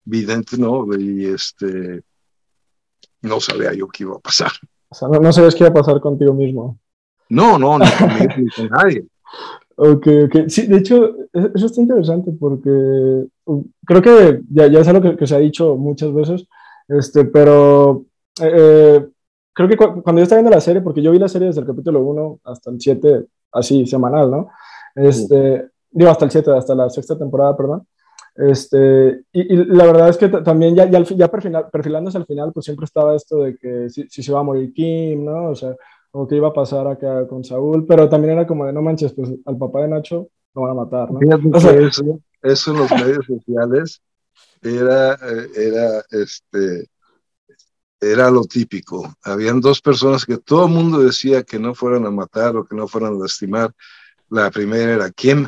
[0.05, 0.85] vidente, ¿no?
[0.97, 2.03] Y este,
[3.21, 4.51] no sabía yo qué iba a pasar.
[4.89, 6.79] O sea, no, no sabías qué iba a pasar contigo mismo.
[7.29, 9.05] No, no, ni conmigo ni con nadie.
[9.75, 10.47] Ok, ok.
[10.47, 12.69] Sí, de hecho, eso está interesante porque
[13.45, 16.47] uh, creo que ya, ya es algo que, que, se ha dicho muchas veces,
[16.87, 18.05] este, pero
[18.41, 19.07] eh, eh
[19.53, 21.67] creo que cuando yo estaba viendo la serie, porque yo vi la serie desde el
[21.67, 24.49] capítulo 1 hasta el 7, así, semanal, ¿no?
[24.95, 27.87] Este, Digo, hasta el 7, hasta la sexta temporada, perdón.
[28.35, 31.31] Este, y, y, la verdad es que también ya, ya, ya
[31.71, 34.71] perfilándose al final, pues siempre estaba esto de que si, si, se iba a morir
[34.73, 35.49] Kim, ¿no?
[35.49, 35.75] O sea,
[36.11, 39.13] o qué iba a pasar acá con Saúl, pero también era como de no manches,
[39.13, 41.19] pues al papá de Nacho lo van a matar, ¿no?
[41.51, 44.01] O sea, eso, eso en los medios sociales
[44.61, 46.87] era, eh, era, este,
[47.99, 49.13] era lo típico.
[49.23, 52.75] Habían dos personas que todo el mundo decía que no fueran a matar o que
[52.75, 53.71] no fueran a lastimar.
[54.29, 55.47] La primera era Kim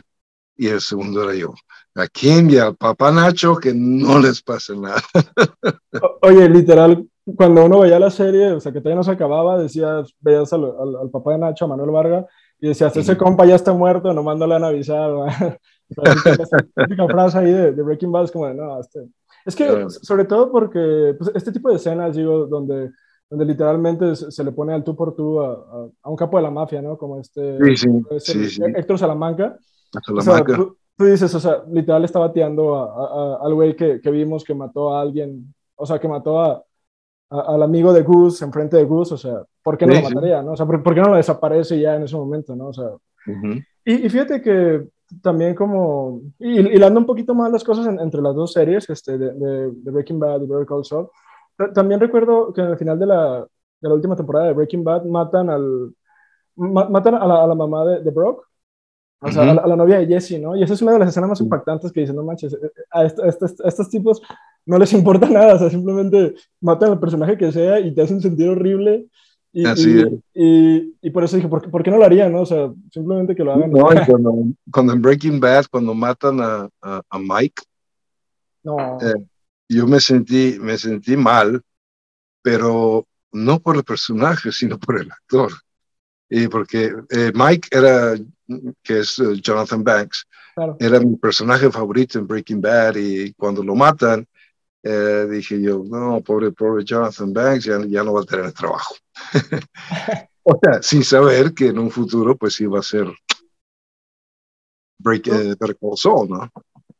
[0.55, 1.53] y el segundo era yo.
[1.95, 5.01] A Kim y al papá Nacho que no les pase nada.
[6.21, 10.13] Oye, literal, cuando uno veía la serie, o sea, que todavía no se acababa, decías,
[10.19, 12.25] veías al, al, papá de Nacho, a Manuel Vargas,
[12.59, 15.25] y decías, ese compa ya está muerto, nomás no le han avisado.
[15.89, 16.15] la
[16.87, 19.07] típica frase ahí de, de, Breaking Bad es como de, no, este...
[19.49, 22.91] Es que, sobre todo porque pues, este tipo de escenas, digo, donde,
[23.27, 26.43] donde literalmente se, le pone al tú por tú a, a, a, un capo de
[26.43, 26.97] la mafia, ¿no?
[26.97, 28.61] Como este, sí, sí, sí.
[28.75, 29.57] Héctor Salamanca.
[30.05, 30.31] Salamanca.
[30.31, 34.11] O sea, tú, tú, dices, o sea, literal está bateando a, al güey que, que
[34.11, 36.63] vimos que mató a alguien, o sea, que mató a,
[37.31, 40.51] al amigo de Gus, enfrente de Gus, o sea, ¿por qué no lo mataría, no?
[40.51, 42.67] O sea, ¿por, ¿por, qué no lo desaparece ya en ese momento, no?
[42.67, 43.65] O sea, uh -huh.
[43.83, 44.87] y, y, fíjate que
[45.21, 49.17] también como, y, hilando un poquito más las cosas en, entre las dos series, este,
[49.17, 51.09] de, de, de, Breaking Bad y Better Call Saul,
[51.73, 53.47] también recuerdo que en el final de la,
[53.81, 55.93] de la última temporada de Breaking Bad matan al,
[56.55, 58.47] ma, matan a la, a la, mamá de, de Brock,
[59.21, 59.51] o sea, uh -huh.
[59.51, 60.55] a, la, a, la, novia de Jesse, ¿no?
[60.55, 62.69] Y esa es una de las escenas más impactantes que dicen, no manches, eh, eh,
[62.91, 64.21] a, est est est estos tipos
[64.65, 68.21] no les importa nada, o sea, simplemente matan al personaje que sea y te hacen
[68.21, 69.07] sentir horrible.
[69.51, 72.31] Y, Así y, y, y, por eso dije, ¿por qué, ¿por qué, no lo harían?
[72.31, 72.41] No?
[72.41, 73.71] O sea, simplemente que lo hagan.
[73.71, 77.63] No, cuando, cuando, en Breaking Bad, cuando matan a, a, a Mike,
[78.63, 78.99] no.
[79.01, 79.25] eh,
[79.67, 81.61] yo me sentí, me sentí mal,
[82.43, 85.51] pero no por el personaje, sino por el actor.
[86.29, 88.15] Y porque eh, Mike era,
[88.83, 90.77] que es uh, Jonathan Banks, claro.
[90.79, 94.27] era mi personaje favorito en Breaking Bad y cuando lo matan,
[94.83, 98.95] eh, dije yo, no, pobre, pobre Jonathan Banks, ya, ya no va a tener trabajo.
[100.43, 103.07] o sea, sin saber que en un futuro pues iba a ser
[104.97, 105.55] break, eh,
[105.95, 106.49] Saul, ¿no?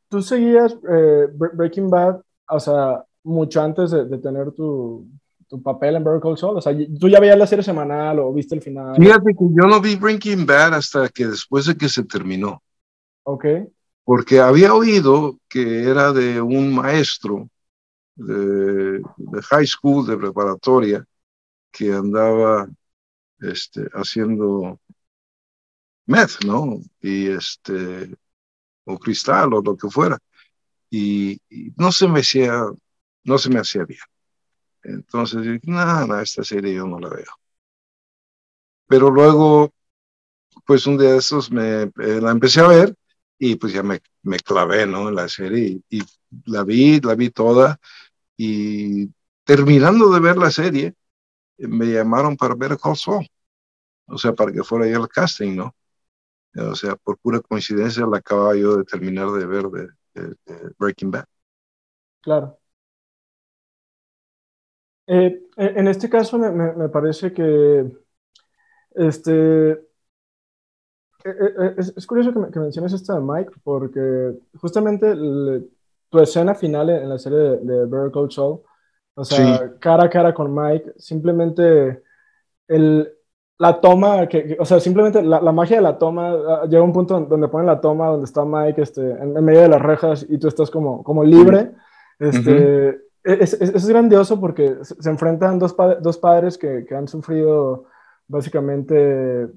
[0.09, 5.07] ¿Tú seguías eh, Breaking Bad, o sea, mucho antes de, de tener tu,
[5.47, 6.57] tu, papel en Better Call Saul?
[6.57, 8.95] O sea, ¿tú ya veías la serie semanal o viste el final?
[8.95, 12.61] Fíjate que yo no vi Breaking Bad hasta que después de que se terminó.
[13.23, 13.45] Ok.
[14.03, 17.47] Porque había oído que era de un maestro
[18.19, 21.05] de, de, high school, de preparatoria,
[21.71, 22.67] que andaba
[23.39, 24.79] este, haciendo
[26.05, 26.81] meth, ¿no?
[27.01, 28.15] Y este,
[28.85, 30.17] o cristal o lo que fuera.
[30.89, 32.63] Y, y no se me hacía,
[33.23, 34.01] no se me hacía bien.
[34.83, 37.31] Entonces nada, no, esta serie yo no la veo.
[38.87, 39.71] Pero luego,
[40.65, 42.95] pues un día de estos me, eh, la empecé a ver
[43.37, 45.09] y pues ya me, me clavé, ¿no?
[45.09, 46.03] En la serie y, y
[46.45, 47.79] la vi, la vi toda
[48.41, 50.95] y terminando de ver la serie,
[51.57, 53.27] me llamaron para ver Saul.
[54.05, 55.75] O sea, para que fuera yo el casting, ¿no?
[56.55, 60.73] O sea, por pura coincidencia la acababa yo de terminar de ver de, de, de
[60.79, 61.25] Breaking Bad.
[62.21, 62.57] Claro.
[65.07, 67.91] Eh, en este caso me, me, parece que
[68.95, 69.79] este, eh,
[71.25, 75.67] eh, es, es, curioso que, que, menciones esta de Mike porque justamente le,
[76.09, 78.61] tu escena final en la serie de, de Better Call Saul,
[79.15, 79.63] o sea, sí.
[79.79, 82.01] cara a cara con Mike, simplemente
[82.67, 83.11] el,
[83.57, 86.93] la toma, que, o sea, simplemente la, la, magia de la toma, uh, llega un
[86.93, 90.25] punto donde ponen la toma donde está Mike este, en, en, medio de las rejas
[90.27, 91.71] y tú estás como, como libre.
[92.17, 93.01] Este, uh -huh.
[93.23, 97.07] es, es, es, grandioso porque se, se enfrentan dos, pa dos padres que, que, han
[97.09, 97.85] sufrido
[98.27, 99.49] básicamente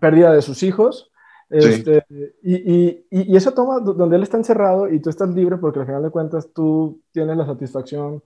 [0.00, 1.11] pérdida de sus hijos
[1.52, 2.14] este, sí.
[2.42, 5.86] y, y, y, esa toma donde él está encerrado y tú estás libre porque al
[5.86, 8.22] final de cuentas tú tienes la satisfacción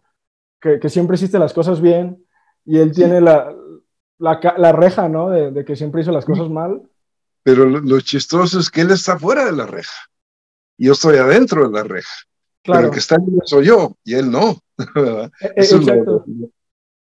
[0.61, 2.25] que, que siempre hiciste las cosas bien
[2.65, 3.03] y él sí.
[3.03, 3.55] tiene la,
[4.19, 5.31] la, la, reja, ¿no?
[5.31, 6.83] De, de, que siempre hizo las cosas mal.
[7.43, 10.11] Pero lo, chistoso es que él está fuera de la reja.
[10.77, 12.13] Y yo estoy adentro de la reja.
[12.63, 12.81] Claro.
[12.81, 14.57] Pero el que está ahí soy yo y él no.
[15.41, 15.87] E, e, Eso es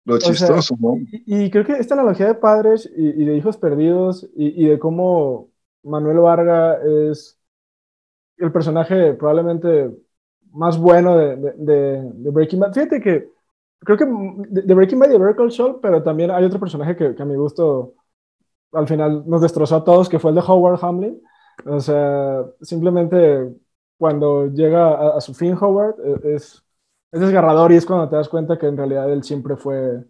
[0.05, 0.97] lo, chistoso, ¿no?
[1.25, 5.49] Y, creo que esta analogía de padres y, de hijos perdidos y, de cómo
[5.85, 7.39] Manuel Varga es
[8.37, 9.91] el personaje probablemente
[10.51, 12.73] más bueno de, de, Breaking Bad.
[12.73, 13.29] Fíjate que
[13.79, 17.15] creo que de, Breaking Bad y de Call Saul, pero también hay otro personaje que,
[17.15, 17.93] que, a mi gusto
[18.73, 21.21] al final nos destrozó a todos, que fue el de Howard Hamlin.
[21.65, 23.55] O sea, simplemente
[23.97, 26.63] cuando llega a, su fin Howard e, es,
[27.11, 30.03] es, desgarrador y es cuando te das cuenta que en realidad él siempre fue,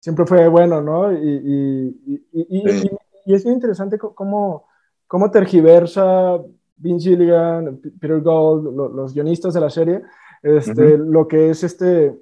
[0.00, 1.12] siempre fue bueno, ¿no?
[1.12, 2.90] Y, y, y,
[3.26, 4.66] y es bien interesante cómo,
[5.10, 6.40] cómo tergiversa
[6.76, 10.02] Vince Gilligan, Peter Gold, los guionistas de la serie,
[10.40, 12.16] este, lo que es este,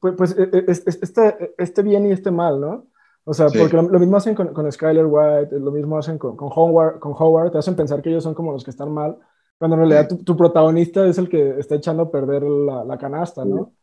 [0.00, 2.88] pues, pues e, e, este, este bien y este mal, ¿no?
[3.22, 6.50] O sea, porque lo, mismo hacen con, con, Skyler White, lo mismo hacen con, con,
[6.52, 9.16] Howard, con Howard, te hacen pensar que ellos son como los que están mal,
[9.56, 13.44] cuando en realidad tu, protagonista es el que está echando a perder la, la canasta,
[13.44, 13.74] ¿no?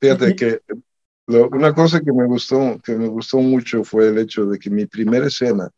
[0.00, 0.62] Fíjate que
[1.28, 4.86] una cosa que me gustó, que me gustó mucho fue el hecho de que mi
[4.86, 5.70] primera escena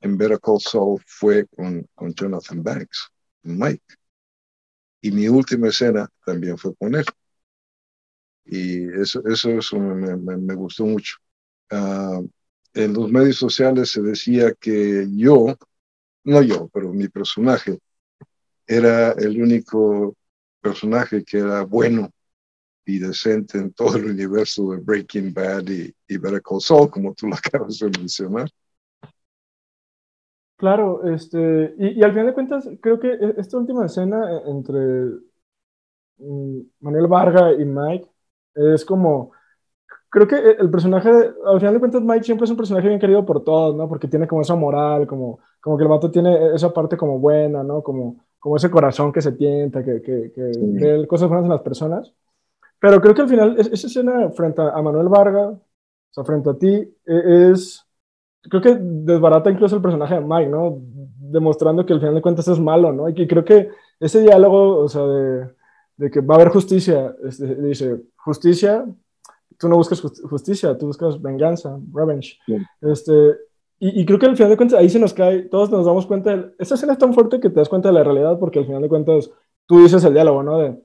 [0.00, 3.10] en Better Call Saul fue con, con Jonathan Banks,
[3.42, 3.94] Mike.
[5.00, 7.04] Y mi última escena también fue con él.
[8.44, 11.16] Y eso, eso, eso me, me, gustó mucho.
[11.70, 12.20] Ah,
[12.74, 15.56] en los medios sociales se decía que yo,
[16.24, 17.78] no yo, pero mi personaje,
[18.66, 20.16] era el único
[20.60, 22.10] personaje que era bueno
[22.84, 27.14] y decente en todo el universo de Breaking Bad y, y Better Call Saul, como
[27.14, 28.48] tú lo acabas de mencionar.
[30.58, 34.80] Claro, este, y, al final de cuentas, creo que e, esta última escena e, entre
[36.18, 38.10] mm, Manuel Varga y Mike
[38.54, 39.30] es como,
[40.10, 41.10] creo que e, el personaje,
[41.46, 43.88] al final de cuentas, Mike siempre es un personaje bien querido por todos, ¿no?
[43.88, 47.62] Porque tiene como esa moral, como, como que el vato tiene esa parte como buena,
[47.62, 47.80] ¿no?
[47.80, 51.62] Como, como ese corazón que se tienta, que, que, que ve cosas buenas en las
[51.62, 52.12] personas.
[52.80, 55.60] Pero creo que al final, esa escena frente a Manuel Varga, o
[56.10, 57.87] sea, frente a ti, es
[58.42, 60.78] creo que desbarata incluso el personaje de Mike, ¿no?
[61.18, 63.08] Demostrando que al final de cuentas es malo, ¿no?
[63.08, 63.68] Y creo que
[64.00, 65.50] ese diálogo, o sea, de,
[65.96, 68.86] de que va a haber justicia, este, dice, justicia,
[69.58, 72.38] tú no buscas justicia, tú buscas venganza, revenge.
[72.80, 73.12] Este,
[73.80, 76.06] y, y, creo que al final de cuentas ahí se nos cae, todos nos damos
[76.06, 78.58] cuenta, de, esa escena es tan fuerte que te das cuenta de la realidad porque
[78.58, 79.30] al final de cuentas
[79.66, 80.58] tú dices el diálogo, ¿no?
[80.58, 80.80] De,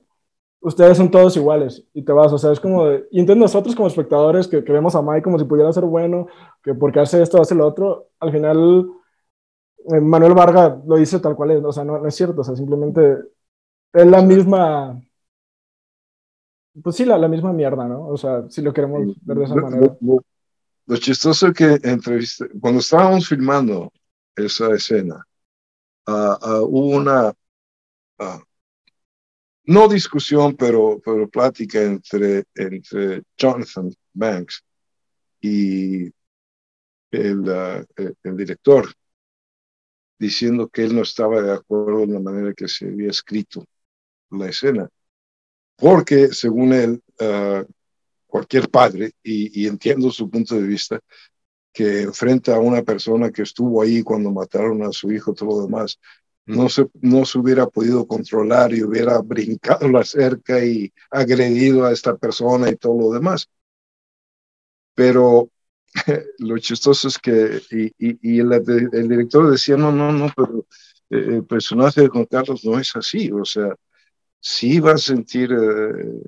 [0.64, 3.76] ustedes son todos iguales y te vas, o sea, es como, de, y entonces nosotros
[3.76, 6.26] como espectadores que, que, vemos a Mike como si pudiera ser bueno,
[6.62, 8.88] que porque hace esto, hace lo otro, al final
[9.92, 12.44] eh, Manuel Varga lo dice tal cual es, o sea, no, no, es cierto, o
[12.44, 13.18] sea, simplemente
[13.92, 15.02] es la misma,
[16.82, 18.08] pues sí, la, la misma mierda, ¿no?
[18.08, 19.96] O sea, si lo queremos ver de esa manera.
[20.00, 23.92] Lo, chistoso es que entrevisté, cuando estábamos filmando
[24.34, 25.26] esa escena,
[26.06, 27.34] uh, uh, hubo una...
[28.18, 28.40] Uh,
[29.66, 34.62] no discusión, pero, pero plática entre, entre Jonathan Banks
[35.40, 36.12] y
[37.10, 37.84] el, uh,
[38.22, 38.92] el, director,
[40.18, 43.64] diciendo que él no estaba de acuerdo en la manera que se había escrito
[44.30, 44.88] la escena,
[45.76, 47.64] porque según él, uh,
[48.26, 51.00] cualquier padre, y, y, entiendo su punto de vista,
[51.72, 55.66] que enfrenta a una persona que estuvo ahí cuando mataron a su hijo, todo lo
[55.66, 55.98] demás,
[56.46, 61.92] no se, no se hubiera podido controlar y hubiera brincado la cerca y agredido a
[61.92, 63.48] esta persona y todo lo demás.
[64.94, 65.50] Pero
[66.38, 70.66] lo chistoso es que, y, el, director decía, no, no, no, pero
[71.10, 73.74] eh, el personaje de Juan Carlos no es así, o sea,
[74.40, 76.20] sí va a sentir eh,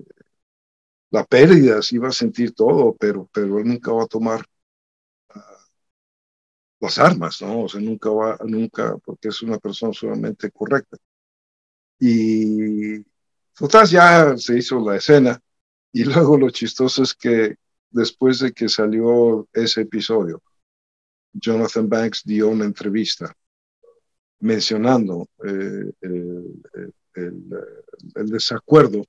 [1.11, 4.45] la pérdida, sí va a sentir todo, pero, pero él nunca va a tomar
[6.81, 7.63] las armas, ¿no?
[7.63, 10.97] O sea, nunca va, nunca, porque es una persona solamente correcta.
[11.99, 13.03] Y
[13.55, 15.41] total, ya se hizo la escena.
[15.93, 17.57] Y luego lo chistoso es que
[17.91, 20.43] después de que salió ese episodio,
[21.33, 23.35] Jonathan Banks dio una entrevista
[24.41, 26.63] mencionando eh, el,
[27.15, 29.03] el, desacuerdo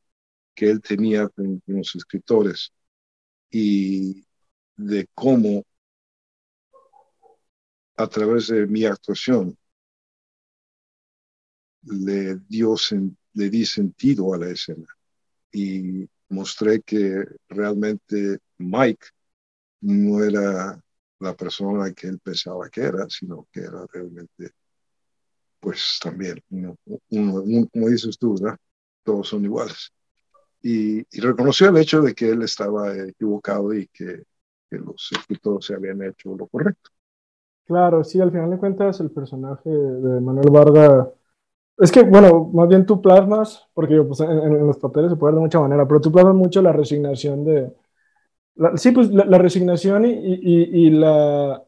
[0.56, 2.72] que él tenía con los escritores
[3.52, 4.26] y
[4.76, 5.64] de cómo
[7.98, 9.58] a través de mi actuación,
[11.82, 12.76] le, dio,
[13.34, 14.88] le di sentido a la escena
[15.52, 19.08] y mostré que realmente Mike
[19.82, 20.82] no era
[21.20, 24.52] la persona que él pensaba que era, sino que era realmente,
[25.60, 26.78] pues también, uno,
[27.72, 28.58] como dices tú, ¿verdad?
[29.04, 29.92] todos son iguales.
[30.62, 34.24] Y, reconoció el hecho de que él estaba equivocado y que,
[34.70, 36.92] que los escritores se habían hecho lo correcto.
[37.68, 41.12] Claro, sí, al final de cuentas el personaje de Manuel Varga,
[41.78, 45.40] es que, bueno, más bien tú plasmas, porque pues, en, los papeles se puede ver
[45.40, 47.74] de mucha manera, pero tú plasmas mucho la resignación de,
[48.76, 51.64] sí, pues la, resignación y, y, la,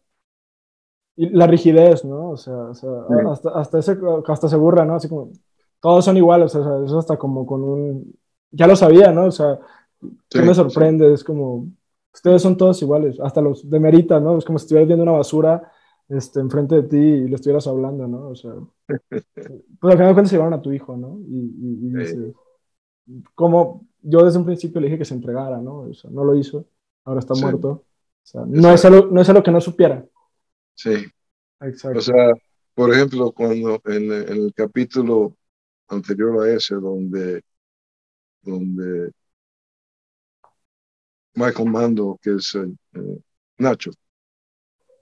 [1.18, 2.32] y la rigidez, ¿no?
[2.32, 2.90] O sea, o sea
[3.32, 3.98] hasta, hasta, ese,
[4.28, 4.96] hasta se burra, ¿no?
[4.96, 5.32] Así como,
[5.82, 8.16] todos son iguales, o sea, eso hasta como con un,
[8.52, 9.26] ya lo sabía, ¿no?
[9.26, 9.60] O sea,
[10.30, 11.14] ¿qué me sorprende?
[11.14, 11.68] Es como,
[12.14, 14.38] ustedes son todos iguales, hasta los de Merita, ¿no?
[14.38, 15.72] Es como si estuvieras viendo una basura
[16.10, 18.30] este, enfrente de ti y le estuvieras hablando, ¿no?
[18.30, 18.54] O sea,
[18.88, 19.24] pues
[19.84, 21.20] al final de cuentas se llevaron a tu hijo, ¿no?
[21.28, 22.36] Y, y, dices,
[23.36, 25.82] como yo desde un principio le dije que se entregara, ¿no?
[25.82, 26.66] O sea, no lo hizo,
[27.06, 27.70] ahora está muerto.
[27.70, 27.86] O
[28.24, 30.06] sea, no es, algo, no es algo que no supiera.
[30.74, 31.06] Sí.
[31.62, 32.00] Exacto.
[32.00, 32.34] O sea,
[32.74, 35.36] por ejemplo, cuando en, el capítulo
[35.90, 37.42] anterior a ese, donde,
[38.42, 39.12] donde
[41.36, 43.22] Michael Mando, que es eh,
[43.58, 43.92] Nacho,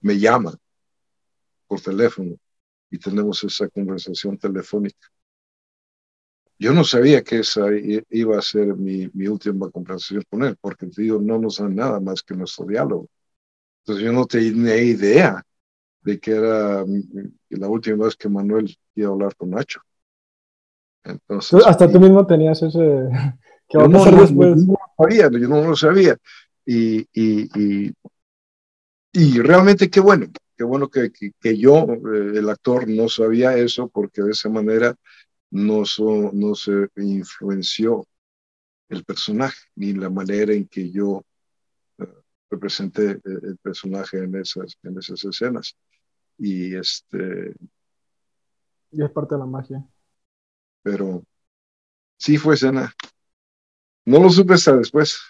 [0.02, 0.54] me llama
[1.68, 2.34] por teléfono
[2.90, 5.06] y tenemos esa conversación telefónica.
[6.58, 7.66] Yo no sabía que esa
[8.10, 12.00] iba a ser mi, mi última conversación con él, porque digo, no nos dan nada
[12.00, 13.08] más que nuestro diálogo.
[13.82, 15.42] Entonces yo no tenía idea
[16.00, 16.84] de que era
[17.50, 19.80] la última vez que Manuel iba a hablar con Nacho.
[21.04, 23.08] Entonces, Hasta tú mismo tenías ese...
[23.68, 24.66] que a no, después?
[24.66, 26.16] No, sabía, yo no lo sabía.
[26.66, 27.92] Y, y, y,
[29.12, 30.26] y realmente qué bueno,
[30.58, 34.96] qué bueno que, que, yo, eh, el actor, no sabía eso porque de esa manera
[35.50, 35.84] no,
[36.32, 38.04] no se influenció
[38.88, 41.24] el personaje ni la manera en que yo
[41.98, 42.04] uh,
[42.50, 45.76] representé eh, el personaje en esas, en esas escenas.
[46.36, 47.54] Y este...
[48.90, 49.86] Y es parte de la magia.
[50.82, 51.22] Pero
[52.16, 52.92] sí fue escena.
[54.04, 55.20] No lo supe hasta después.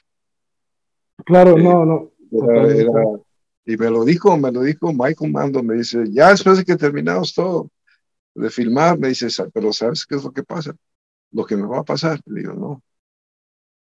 [1.26, 2.12] Claro, no, no.
[2.70, 3.02] era,
[3.68, 6.74] y me lo dijo, me lo dijo Michael Mando, me dice, ya después de que
[6.74, 7.68] terminamos todo
[8.34, 10.74] de filmar, me dice, pero ¿sabes qué es lo que pasa?
[11.32, 12.18] Lo que me va a pasar.
[12.24, 12.82] Le digo, no,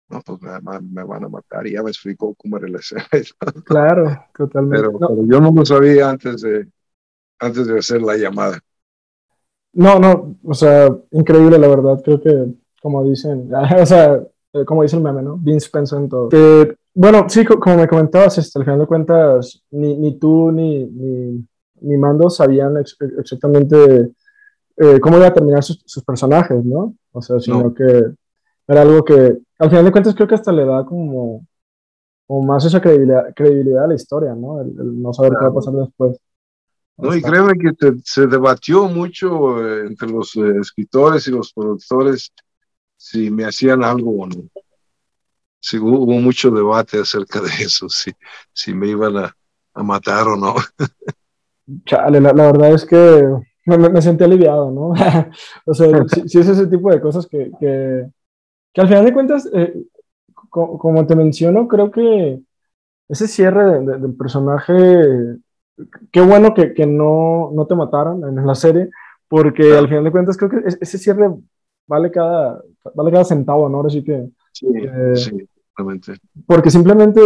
[0.08, 1.68] no, pues me, van a matar.
[1.68, 3.06] Y ya me explicó cómo era la escena.
[3.66, 4.88] Claro, totalmente.
[4.88, 6.66] Pero, yo no lo sabía antes de,
[7.40, 8.60] antes de hacer la llamada.
[9.74, 12.02] No, no, o sea, increíble la verdad.
[12.06, 14.24] Creo que, como dicen, o sea,
[14.54, 15.36] eh, como dice el meme, ¿no?
[15.36, 16.30] Vince pensó en todo.
[16.32, 20.86] Eh, bueno, sí, como me comentabas, este, al final de cuentas, ni, ni tú ni,
[20.86, 21.48] ni,
[21.82, 22.78] ni, Mando sabían
[23.18, 24.12] exactamente
[24.78, 26.96] eh, cómo iba a terminar sus, sus, personajes, ¿no?
[27.12, 27.84] O sea, sino que
[28.68, 31.46] era algo que, al final de cuentas, creo que hasta le da como,
[32.28, 34.62] como más esa credibilidad, credibilidad a la historia, ¿no?
[34.62, 36.18] El, no saber qué va a pasar después.
[36.98, 42.32] No, y créeme que se debatió mucho entre los escritores y los productores
[42.98, 44.44] si me hacían algo o no
[45.64, 48.12] sí, hubo mucho debate acerca de eso, si,
[48.52, 49.36] si me iban a,
[49.74, 50.56] a matar o no.
[51.86, 53.24] Chale, la, la verdad es que
[53.66, 54.90] me, me, sentí aliviado, ¿no?
[55.66, 58.10] o sea, si, es ese tipo de cosas que, que,
[58.74, 59.74] que al final de cuentas, eh,
[60.50, 62.42] como te menciono, creo que
[63.08, 64.74] ese cierre de, del personaje,
[66.12, 68.90] qué bueno que, que no, no, te mataron en la serie,
[69.30, 71.34] porque al final de cuentas creo que ese cierre
[71.88, 72.62] vale cada,
[72.94, 73.78] vale cada centavo, ¿no?
[73.78, 74.30] Ahora sí que...
[74.52, 75.50] Sí, eh, sí.
[76.46, 77.22] Porque simplemente,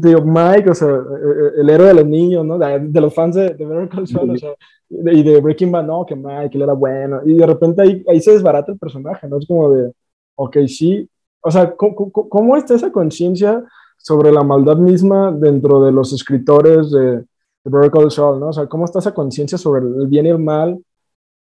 [0.00, 2.58] digo, Mike, o sea, eh, eh, el héroe de los niños, ¿no?
[2.58, 4.54] De, los fans de, de Better o sea,
[4.88, 7.20] y de Breaking Bad, no, que Mike, él era bueno.
[7.24, 9.38] Y de repente ahí, ahí se desbarata el personaje, ¿no?
[9.38, 9.92] Es como de,
[10.34, 11.08] ok, sí.
[11.40, 13.62] O sea, ¿cómo, cómo está esa conciencia
[13.96, 17.24] sobre la maldad misma dentro de los escritores de, de
[17.64, 18.08] Better Call
[18.40, 18.48] ¿no?
[18.48, 20.82] O sea, ¿cómo está esa conciencia sobre el bien y el mal?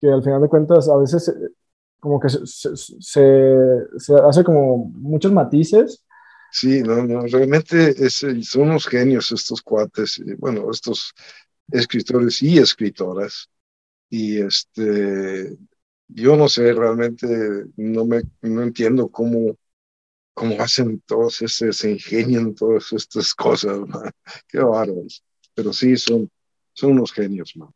[0.00, 1.50] Que al final de cuentas a veces eh,
[1.98, 3.56] como que se, se,
[3.98, 6.05] se hace como muchos matices
[6.58, 11.12] Sí, no, no, realmente es, son unos genios estos cuates, bueno, estos
[11.70, 13.50] escritores y escritoras.
[14.08, 15.54] Y este,
[16.08, 17.26] yo no sé, realmente
[17.76, 19.54] no me no entiendo cómo,
[20.32, 23.78] cómo hacen todos este, se ingenian todas estas cosas,
[24.48, 25.22] qué bárbaros.
[25.54, 26.30] Pero sí, son,
[26.72, 27.68] son unos genios, man.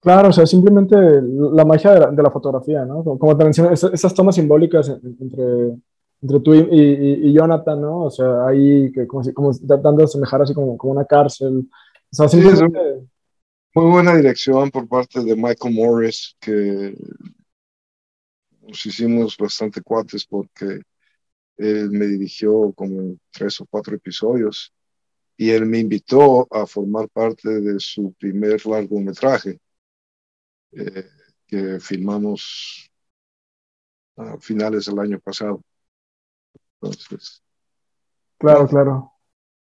[0.00, 3.02] Claro, o sea, simplemente la magia de la, fotografía, ¿no?
[3.02, 5.74] Como te mencioné, esas, tomas simbólicas entre
[6.22, 8.04] entre tú y, Jonathan, ¿no?
[8.04, 11.68] O sea, ahí que como, como tratando de semejar así como, como una cárcel.
[12.12, 13.08] O sea, simplemente...
[13.74, 16.94] muy buena dirección por parte de Michael Morris, que
[18.60, 20.82] nos hicimos bastante cuates porque
[21.56, 24.72] él me dirigió como tres o cuatro episodios
[25.36, 29.58] y él me invitó a formar parte de su primer largometraje
[30.72, 31.06] eh,
[31.46, 32.90] que filmamos
[34.16, 35.62] a finales del año pasado.
[36.80, 37.42] Entonces.
[38.38, 39.12] Claro, claro.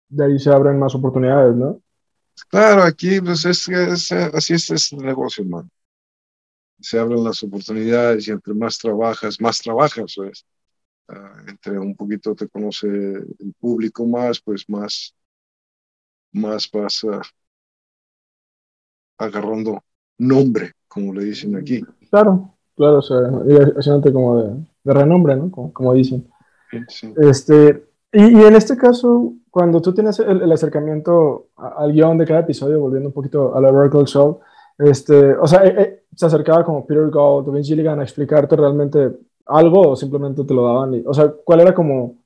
[0.08, 1.82] De ahí se abren más oportunidades, ¿no?
[2.50, 5.70] Claro, aquí pues es, así es este negocio, hermano.
[6.80, 10.16] Se abren las oportunidades y entre más trabajas, más trabajas.
[11.08, 15.14] Ah, entre un poquito te conoce el público más, pues más,
[16.32, 17.02] más vas
[19.18, 19.84] agarrando
[20.18, 21.84] nombre, como le dicen aquí.
[22.10, 23.18] Claro, claro, o sea,
[23.78, 25.52] haciéndote como de, de renombre, ¿no?
[25.52, 26.30] Como, como dicen.
[27.18, 32.42] Este, y, y, en este caso, cuando tú tienes el, acercamiento al guion de cada
[32.42, 34.40] episodio, volviendo un poquito a la Oracle Show,
[34.78, 38.56] este, o sea, eh, eh, se acercaba como Peter Gold o Vince Gilligan a explicarte
[38.56, 39.12] realmente
[39.46, 40.94] algo o simplemente te lo daban.
[40.96, 42.18] Y, o sea, ¿cuál era como,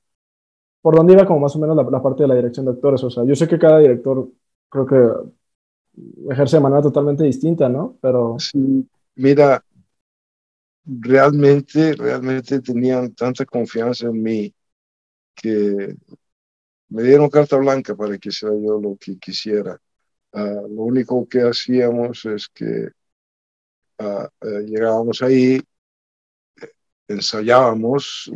[0.80, 3.02] por dónde iba como más o menos la, parte de la dirección de actores?
[3.02, 4.28] O sea, yo sé que cada director
[4.68, 7.96] creo que ejerce de manera totalmente distinta, ¿no?
[8.00, 8.36] Pero...
[8.38, 8.86] Sí,
[9.16, 9.64] mira,
[10.84, 14.54] realmente, realmente tenían tanta confianza en mí
[15.34, 15.96] que
[16.88, 19.80] me dieron carta blanca para que hiciera yo lo que quisiera.
[20.32, 22.88] Ah, lo único que hacíamos es que
[23.98, 24.28] uh,
[24.66, 25.60] llegábamos ahí,
[27.08, 28.30] ensayábamos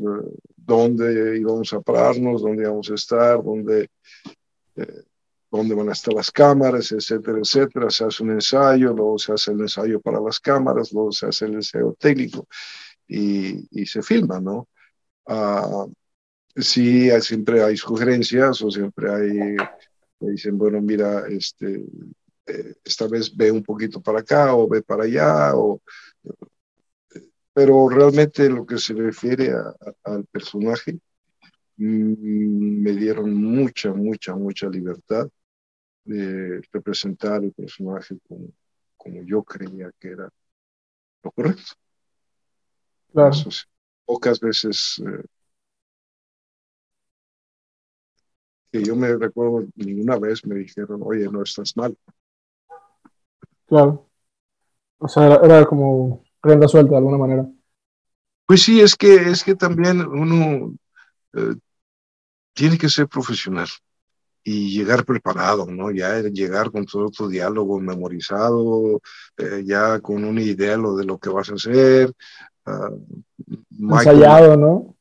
[0.57, 3.91] dónde íbamos a pararnos, dónde íbamos a estar, dónde,
[4.77, 5.03] eh,
[5.51, 7.91] dónde van a estar las cámaras, etcétera, etcétera.
[7.91, 11.47] Se hace un ensayo, luego se hace el ensayo para las cámaras, luego se hace
[11.47, 12.47] el ensayo técnico
[13.07, 14.69] y, y se filma, ¿no?
[15.27, 15.93] Uh,
[16.57, 19.57] sí, siempre hay sugerencias o siempre hay,
[20.21, 21.85] dicen, bueno, mira, este,
[22.47, 25.81] eh, esta vez ve un poquito para acá o ve para allá, o,
[27.53, 29.53] pero realmente lo que se refiere
[30.05, 30.99] al personaje,
[31.77, 35.29] mm, me dieron mucha, mucha, mucha libertad
[36.09, 38.49] de representar el personaje como,
[38.97, 40.31] como yo creía que era
[41.23, 41.75] lo correcto.
[43.13, 43.37] Claro.
[44.07, 45.25] pocas veces eh,
[48.71, 51.97] que yo me recuerdo ninguna vez me dijeron, oye, no estás mal.
[53.67, 54.09] Claro.
[54.99, 57.47] O sea, era, como prenda suelta de alguna manera.
[58.47, 60.75] Pues sí, es que, es que también uno
[61.35, 61.55] eh,
[62.55, 63.69] tiene que ser profesional
[64.45, 65.91] y llegar preparado, ¿no?
[65.91, 69.01] Ya llegar con todo tu diálogo memorizado,
[69.37, 72.13] eh, ya con una idea de lo que vas a hacer.
[72.65, 74.99] Uh, Ensayado, ¿no?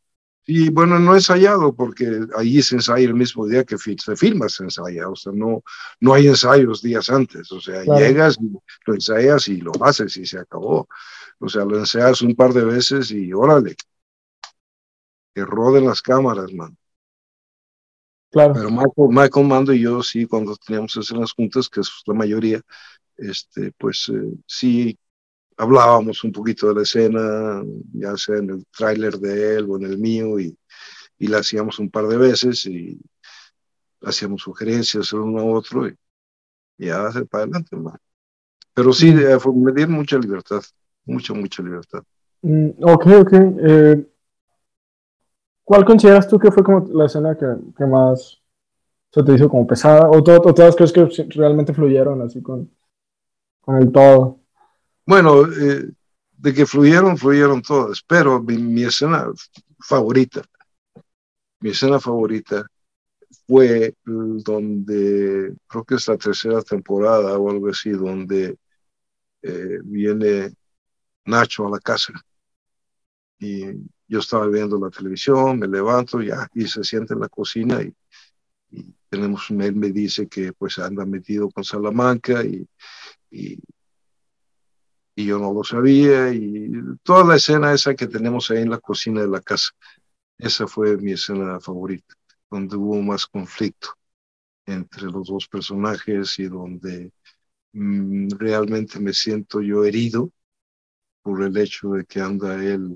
[0.50, 4.64] Y bueno, no ensayado, porque ahí se ensaya el mismo día que se filma, se
[4.64, 5.62] ensaya, o sea, no,
[6.00, 8.38] no hay ensayos días antes, o sea, llegas,
[8.86, 10.88] lo ensayas y lo haces y se acabó.
[11.40, 13.76] O sea, lo ensayas un par de veces y órale,
[15.36, 16.78] que roden las cámaras, man.
[18.32, 18.54] Claro.
[18.54, 22.62] Pero Michael, Michael Mando y yo sí, cuando teníamos escenas juntas, que es la mayoría,
[23.18, 24.98] este, pues eh, sí
[25.58, 27.64] hablábamos un poquito de la escena,
[27.94, 30.58] ya sea en el tráiler de él o en el mío, y,
[31.18, 33.00] y la hacíamos un par de veces y
[34.02, 35.96] hacíamos sugerencias uno a otro y,
[36.78, 37.76] ya hacer para adelante,
[38.74, 39.20] Pero sí, mm.
[39.20, 40.62] eh, me dieron mucha libertad,
[41.06, 42.04] mucha, mucha libertad.
[42.44, 43.34] Mm, ok, ok.
[43.34, 44.08] Eh,
[45.68, 47.46] ¿Cuál consideras tú que fue como la escena que,
[47.78, 48.42] que más
[49.12, 50.10] se te hizo como pesada?
[50.10, 52.72] ¿O, o todas crees que realmente fluyeron así con,
[53.60, 54.40] con el todo?
[55.06, 55.92] Bueno, eh,
[56.38, 59.26] de que fluyeron, fluyeron todas, pero mi, escena
[59.78, 60.42] favorita,
[61.60, 62.66] mi escena favorita
[63.46, 68.58] fue donde, creo que es la tercera temporada o algo así, donde
[69.42, 70.54] eh, viene
[71.26, 72.14] Nacho a la casa
[73.38, 73.66] y
[74.08, 77.94] yo estaba viendo la televisión, me levanto ya y se siente en la cocina y,
[78.72, 82.68] y tenemos, él me dice que pues anda metido con Salamanca y,
[83.32, 83.60] y
[85.18, 88.78] y yo no lo sabía y toda la escena esa que tenemos ahí en la
[88.78, 89.72] cocina de la casa,
[90.38, 92.14] esa fue mi escena favorita,
[92.52, 93.90] donde hubo más conflicto
[94.68, 97.12] entre los dos personajes y donde
[97.74, 100.32] mm, realmente me siento yo herido
[101.24, 102.96] por el hecho de que anda él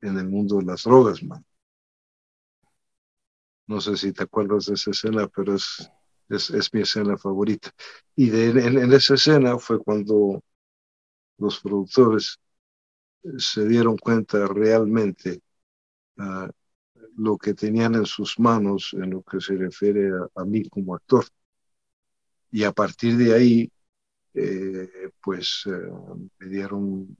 [0.00, 1.44] en el mundo de las drogas, man.
[3.66, 5.90] No sé si te acuerdas de esa escena, pero es,
[6.30, 7.70] es, mi escena favorita.
[8.16, 10.42] Y en esa escena fue cuando
[11.36, 12.38] los productores
[13.36, 15.42] se dieron cuenta realmente
[16.18, 16.48] uh,
[17.16, 21.24] lo que tenían en sus manos en lo que se refiere a, mí como actor.
[22.50, 23.72] Y a partir de ahí,
[24.34, 27.16] eh, pues uh, me dieron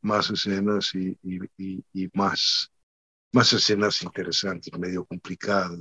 [0.00, 2.70] más escenas y, y, y, más,
[3.32, 5.78] más escenas interesantes, medio complicadas.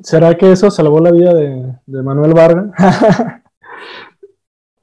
[0.00, 2.70] ¿Será que eso salvó la vida de, de Manuel Vargas?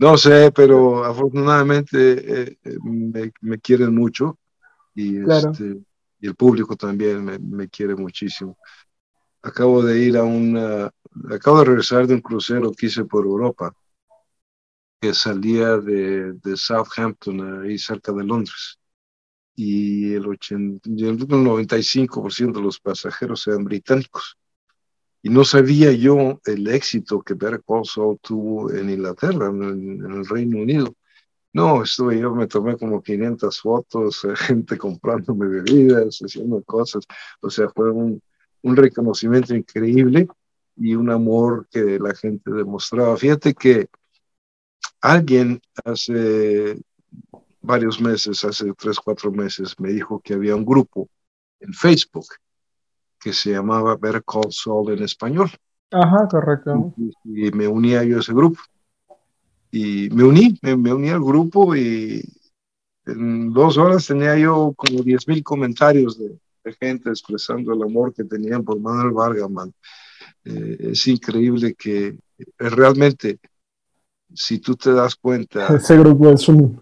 [0.02, 1.98] No sé, pero afortunadamente
[2.42, 2.78] eh, eh,
[3.42, 4.40] me, quieren mucho
[4.96, 5.78] y, este,
[6.20, 8.58] y el público también me, quiere muchísimo.
[9.44, 10.92] acabo de ir a una,
[11.30, 13.76] acabo de regresar de un crucero que hice por Europa,
[15.02, 18.80] que salía de, de Southampton, ahí cerca de Londres.
[19.56, 24.38] Y el, 80, el 95% de los pasajeros eran británicos.
[25.24, 27.84] Y no sabía yo el éxito que Better Call
[28.22, 30.96] tuvo en Inglaterra, en el, Reino Unido.
[31.54, 37.06] No, estuve yo, me tomé como 500 fotos, gente comprándome bebidas, haciendo cosas.
[37.42, 38.22] O sea, fue un,
[38.62, 40.28] un reconocimiento increíble
[40.78, 43.18] y un amor que la gente demostraba.
[43.18, 43.90] Fíjate que
[45.02, 46.80] alguien hace
[47.62, 51.10] varios meses, hace tres, cuatro meses, me dijo que había un grupo
[51.60, 52.28] en Facebook
[53.20, 55.50] que se llamaba Better Call Saul en español.
[55.92, 56.94] Ajá, correcto.
[57.26, 58.60] Y, me unía yo a ese grupo.
[59.70, 62.22] Y me uní, me, me uní al grupo y
[63.06, 68.14] en dos horas tenía yo como diez mil comentarios de, de gente expresando el amor
[68.14, 69.74] que tenían por Manuel Vargas, man.
[70.44, 72.18] Eh, es increíble que
[72.58, 73.40] realmente,
[74.34, 75.68] si tú te das cuenta...
[75.76, 76.82] Ese grupo es un...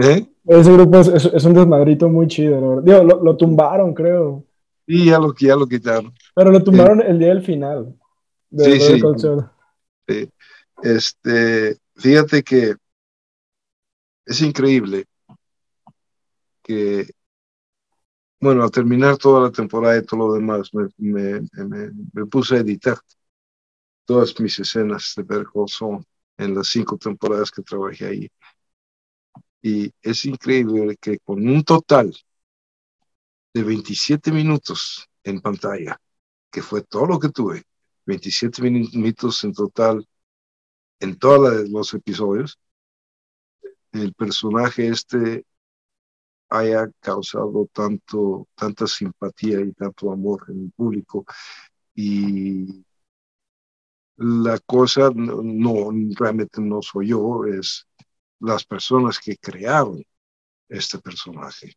[0.00, 0.26] ¿Eh?
[0.46, 4.44] Ese grupo es, es, un desmadrito muy chido, Digo, lo, lo, tumbaron, creo.
[4.86, 6.12] Sí, ya lo, ya lo quitaron.
[6.34, 7.94] Pero lo tumbaron el día del final.
[8.50, 9.00] sí, sí.
[10.08, 10.28] sí.
[10.82, 12.74] Este, fíjate que
[14.26, 15.04] es increíble
[16.62, 17.06] que
[18.44, 21.40] bueno, al terminar toda la temporada y todo lo demás, me, me,
[22.12, 22.98] me, puse a editar
[24.04, 25.46] todas mis escenas de Better
[26.38, 28.28] en las cinco temporadas que trabajé ahí.
[29.62, 32.14] Y es increíble que con un total
[33.54, 35.98] de 27 minutos en pantalla,
[36.50, 37.62] que fue todo lo que tuve,
[38.06, 40.06] 27 minutos en total
[41.00, 42.58] en todos los episodios,
[43.92, 45.44] el personaje este
[46.48, 51.24] haya causado tanto, tanta simpatía y tanto amor en el público.
[51.94, 52.84] Y
[54.16, 57.86] la cosa no, realmente no soy yo, es
[58.40, 60.04] las personas que crearon
[60.68, 61.74] este personaje.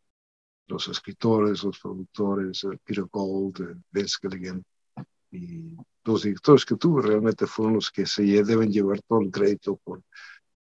[0.67, 4.63] Los escritores, los productores, eh, Peter Gold, eh, Vince Gilligan
[5.31, 9.77] y los directores que tuve realmente fueron los que se deben llevar todo el crédito
[9.77, 10.01] por,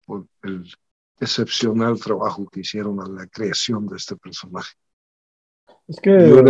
[0.04, 0.72] por el
[1.18, 4.74] excepcional trabajo que hicieron a la creación de este personaje.
[5.86, 6.42] Es que...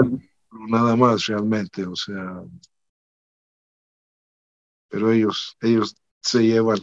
[0.69, 2.43] nada más realmente, o sea,
[4.89, 6.79] pero ellos, ellos se llevan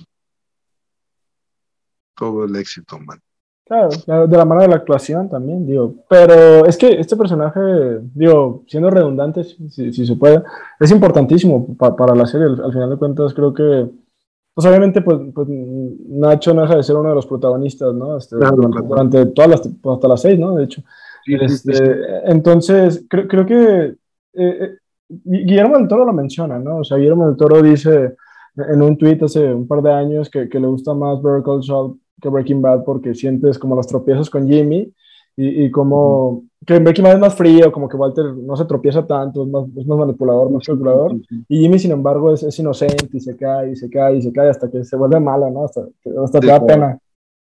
[2.16, 3.20] todo el éxito, man.
[3.66, 5.96] Claro, de la mano de la actuación también, digo.
[6.10, 7.60] Pero es que este personaje,
[8.14, 10.44] digo, siendo redundante, si, si se puede,
[10.80, 12.48] es importantísimo para la serie.
[12.48, 13.90] al, final de cuentas, creo que
[14.54, 18.18] pues obviamente, pues, pues, Nacho no deja de ser uno de los protagonistas, ¿no?
[18.18, 20.56] Este, durante, todas las, hasta las seis, ¿no?
[20.56, 20.84] De hecho.
[21.26, 21.74] Este,
[22.26, 23.96] entonces, creo, creo que eh,
[24.34, 24.78] eh,
[25.10, 26.78] Guillermo del Toro lo menciona, ¿no?
[26.78, 28.16] O sea, Guillermo del Toro dice
[28.56, 31.64] en un tuit hace un par de años que, que le gusta más Better Call
[31.64, 34.94] Saul que Breaking Bad porque sientes como los tropiezos con Jimmy
[35.36, 39.06] y, y como que Breaking Bad es más frío, como que Walter no se tropieza
[39.06, 41.16] tanto, es más, es más manipulador, más calculador,
[41.50, 44.32] y Jimmy sin embargo es, es, inocente y se cae y se cae y se
[44.32, 45.66] cae hasta que se vuelve mala, ¿no?
[45.66, 45.82] Hasta,
[46.24, 47.00] hasta te da pena.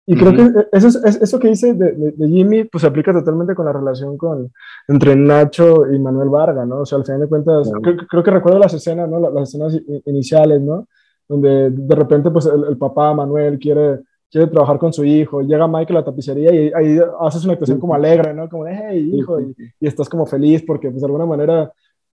[0.07, 3.55] Y creo que eso, es, eso que dice de, de, Jimmy, pues se aplica totalmente
[3.55, 4.51] con la relación con,
[4.89, 6.81] entre Nacho y Manuel Varga, ¿no?
[6.81, 7.71] O sea, al final de cuentas,
[8.09, 9.21] creo, que recuerdo las escenas, ¿no?
[9.31, 10.89] Las, escenas iniciales, ¿no?
[11.29, 15.67] Donde de repente, pues el, el papá Manuel quiere quiere trabajar con su hijo, llega
[15.67, 18.49] Mike a la tapicería y ahí haces una actuación como alegre, ¿no?
[18.49, 21.73] Como de, hey, hijo, y, estás como feliz porque, pues, de alguna manera,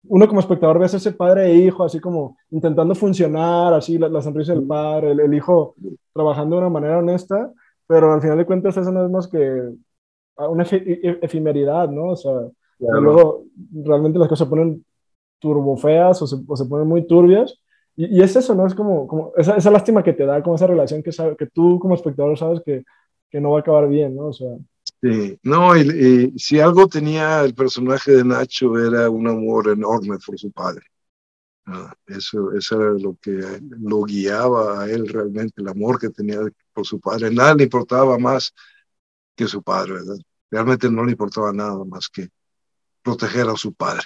[0.09, 4.21] uno como espectador ve a ese padre e hijo así como intentando funcionar, así la,
[4.23, 5.77] sonrisa del padre, el, hijo
[6.13, 7.53] trabajando de una manera honesta,
[7.91, 9.69] pero al final de cuentas eso no es más que
[10.37, 12.11] una efimeridad, ¿no?
[12.11, 12.33] O sea,
[12.79, 13.47] luego
[13.85, 14.85] realmente las cosas se ponen
[15.41, 17.59] turbofeas o se, o se ponen muy turbias
[17.97, 18.65] y, es eso, ¿no?
[18.65, 21.49] Es como, como esa, esa, lástima que te da, como esa relación que, sabe, que
[21.49, 22.85] tú como espectador sabes que,
[23.29, 24.27] que no va a acabar bien, ¿no?
[24.27, 24.57] O sea.
[25.03, 30.39] Sí, no, y, si algo tenía el personaje de Nacho era un amor enorme por
[30.39, 30.83] su padre.
[32.07, 36.39] eso, eso era lo que lo guiaba a él realmente, el amor que tenía
[36.85, 37.31] su padre.
[37.31, 38.55] Nada le importaba más
[39.35, 40.17] que su padre, ¿verdad?
[40.51, 42.29] Realmente no le importaba nada más que
[43.03, 44.05] proteger a su padre.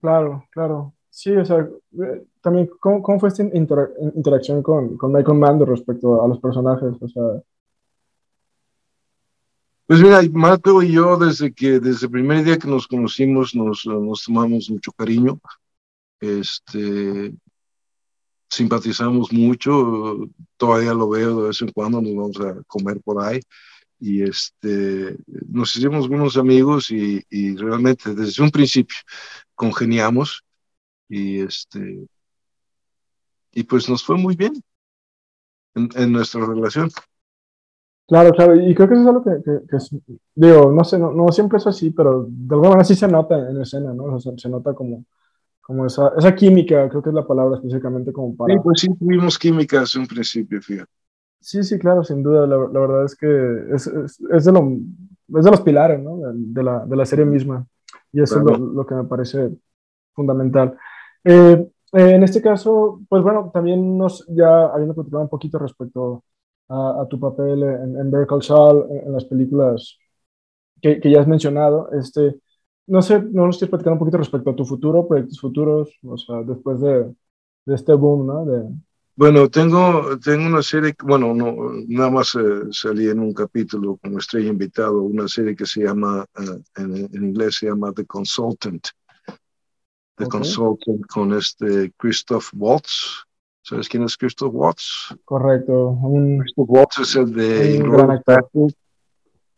[0.00, 0.94] Claro, claro.
[1.08, 6.22] Sí, o sea, eh, también, ¿cómo, cómo fue esta interacción con, con Michael Mando respecto
[6.22, 6.92] a los personajes?
[7.00, 7.22] O sea...
[9.86, 13.86] Pues mira, Marco y yo, desde que, desde el primer día que nos conocimos, nos,
[13.86, 15.38] nos tomamos mucho cariño.
[16.20, 17.34] Este,
[18.48, 23.40] simpatizamos mucho, todavía lo veo de vez en cuando, nos vamos a comer por ahí.
[24.00, 25.16] y este,
[25.48, 28.96] nos hicimos buenos amigos y, y, realmente desde un principio
[29.54, 30.44] congeniamos
[31.08, 32.06] y este,
[33.52, 34.54] y pues nos fue muy bien
[35.74, 36.90] en, en nuestra relación.
[38.06, 39.78] Claro, claro, y creo que eso es algo que, que,
[40.34, 43.50] digo, no sé, no, no, siempre es así, pero de alguna manera sí se nota
[43.50, 44.04] en escena, ¿no?
[44.04, 45.06] O sea, se nota como,
[45.64, 48.52] como esa, esa química, creo que es la palabra específicamente como para...
[48.52, 50.90] Sí, pues sí, tuvimos química desde un principio, fíjate.
[51.40, 54.60] Sí, sí, claro, sin duda, la, la verdad es que es, es, es, de lo,
[55.38, 56.18] es de los pilares, ¿no?
[56.34, 57.66] De, la, de la serie misma,
[58.12, 59.56] y eso es lo, lo, que me parece
[60.14, 60.76] fundamental.
[61.24, 66.24] Eh, en este caso, pues bueno, también nos, ya habiendo platicado un poquito respecto
[66.68, 69.98] a, a tu papel en, en Better Call Saul, en, en, las películas
[70.82, 71.90] que, que, ya has mencionado.
[71.92, 72.40] Este,
[72.86, 76.16] no sé, no nos quieres platicar un poquito respecto a tu futuro, proyectos futuros, o
[76.16, 77.14] sea, después de,
[77.64, 78.44] de este boom, ¿no?
[78.44, 78.68] De...
[79.16, 81.54] Bueno, tengo, tengo una serie, bueno, no,
[81.86, 86.26] nada más eh, salí en un capítulo como estrella invitado, una serie que se llama,
[86.38, 88.88] uh, en, en, inglés se llama The Consultant.
[90.16, 90.40] The okay.
[90.40, 93.24] Consultant con este Christoph Waltz,
[93.66, 95.16] ¿Sabes quién es Christoph Watts?
[95.24, 95.88] Correcto.
[95.88, 97.82] Un, Christoph Watts es el de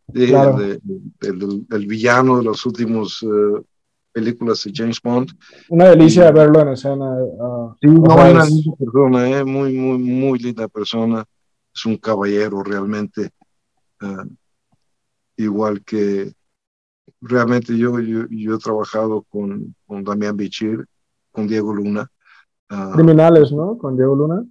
[0.06, 0.56] de, claro.
[0.58, 3.64] de, de, del, del, villano de las últimas uh,
[4.12, 5.30] películas de James Bond.
[5.68, 7.04] Una delicia y, verlo en escena.
[7.04, 11.24] Uh, sí, no, una linda persona, eh, muy, muy, muy linda persona.
[11.74, 13.30] Es un caballero realmente.
[14.00, 14.28] Uh,
[15.36, 16.32] igual que
[17.20, 20.86] realmente yo, yo, yo he trabajado con, con Damián Bichir,
[21.30, 22.10] con Diego Luna.
[22.70, 23.76] Uh, Criminales, ¿no?
[23.76, 24.44] Con Diego Luna.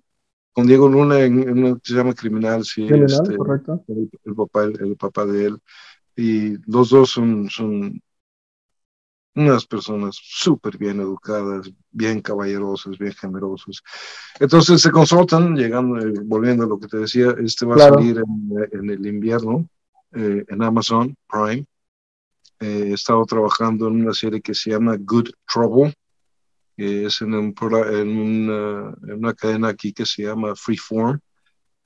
[0.56, 2.88] Con Diego Luna en, en una que se llama Criminal, sí.
[2.88, 3.84] Criminal, este, correcto.
[3.90, 5.60] El, el, papá, el, el, papá de él.
[6.16, 8.02] Y los dos son, son
[9.36, 13.84] unas personas súper bien educadas, bien caballerosas, bien generosos.
[14.40, 17.96] Entonces se consultan, llegando, eh, volviendo a lo que te decía, este va claro.
[17.96, 19.68] a salir en, en, el invierno
[20.14, 21.66] eh, en Amazon Prime.
[22.62, 25.94] Eh, he estado trabajando en una serie que se llama Good Trouble
[26.76, 31.20] que es en, un, en, una, en, una, cadena aquí que se llama Freeform.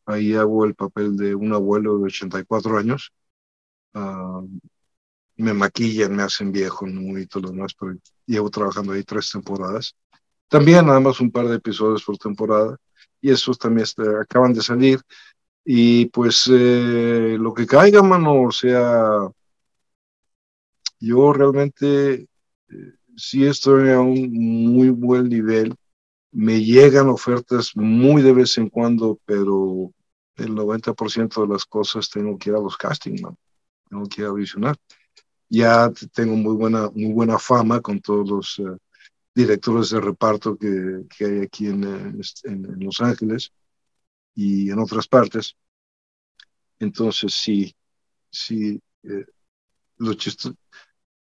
[0.06, 3.12] Ahí hago el papel de un abuelo de 84 años.
[3.94, 4.48] Uh,
[5.38, 7.18] me maquillan, me hacen viejo, ¿no?
[7.18, 9.96] y todo lo demás, pero llevo trabajando ahí tres temporadas.
[10.50, 12.78] También nada más un par de episodios por temporada,
[13.22, 15.00] y esos también este, acaban de salir.
[15.64, 19.30] Y pues eh, lo que caiga, mano, o sea,
[21.00, 22.28] yo realmente
[22.70, 25.76] eh, sí estoy a un muy buen nivel.
[26.32, 29.92] Me llegan ofertas muy de vez en cuando, pero
[30.38, 33.38] el 90% de las cosas tengo que ir a los castings, ¿no?
[33.90, 34.78] tengo que ir a audicionar.
[35.50, 38.78] Ya tengo muy buena, muy buena fama con todos los uh,
[39.34, 43.52] directores de reparto que, que hay aquí en, en, en, Los Ángeles
[44.36, 45.56] y en otras partes.
[46.78, 47.76] Entonces, sí,
[48.30, 49.26] sí, eh,
[49.98, 50.56] lo chistoso,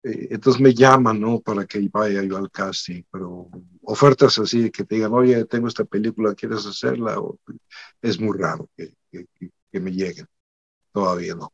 [0.03, 1.39] eh, entonces me llaman, ¿no?
[1.39, 3.49] Para que vaya yo al casting, pero
[3.83, 7.19] ofertas así que te digan, oye, tengo esta película, ¿quieres hacerla?
[7.19, 7.37] O,
[8.01, 9.25] es muy raro que, que,
[9.71, 10.27] que, me lleguen,
[10.91, 11.51] todavía no.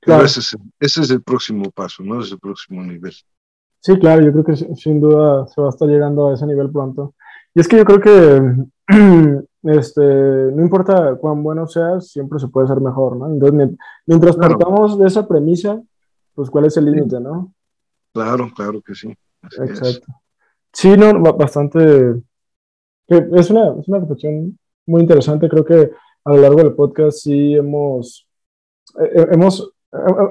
[0.00, 0.20] Claro.
[0.20, 2.22] Pero ese es, ese es el próximo paso, ¿no?
[2.22, 3.12] Es el próximo nivel.
[3.80, 6.70] Sí, claro, yo creo que sin duda se va a estar llegando a ese nivel
[6.70, 7.14] pronto.
[7.54, 8.66] Y es que yo creo que
[9.62, 13.26] este, no importa cuán bueno seas, siempre se puede ser mejor, ¿no?
[13.26, 13.76] Entonces,
[14.06, 15.82] mientras partamos de esa premisa,
[16.36, 17.52] pues cuál es el límite, ¿no?
[18.12, 19.12] Claro, claro que sí.
[19.42, 20.06] Así Exacto.
[20.08, 20.14] Es.
[20.72, 22.22] Sí, no, bastante.
[23.08, 25.48] Es una, es una reflexión muy interesante.
[25.48, 25.90] Creo que
[26.24, 28.28] a lo largo del podcast sí hemos,
[29.00, 29.72] eh, hemos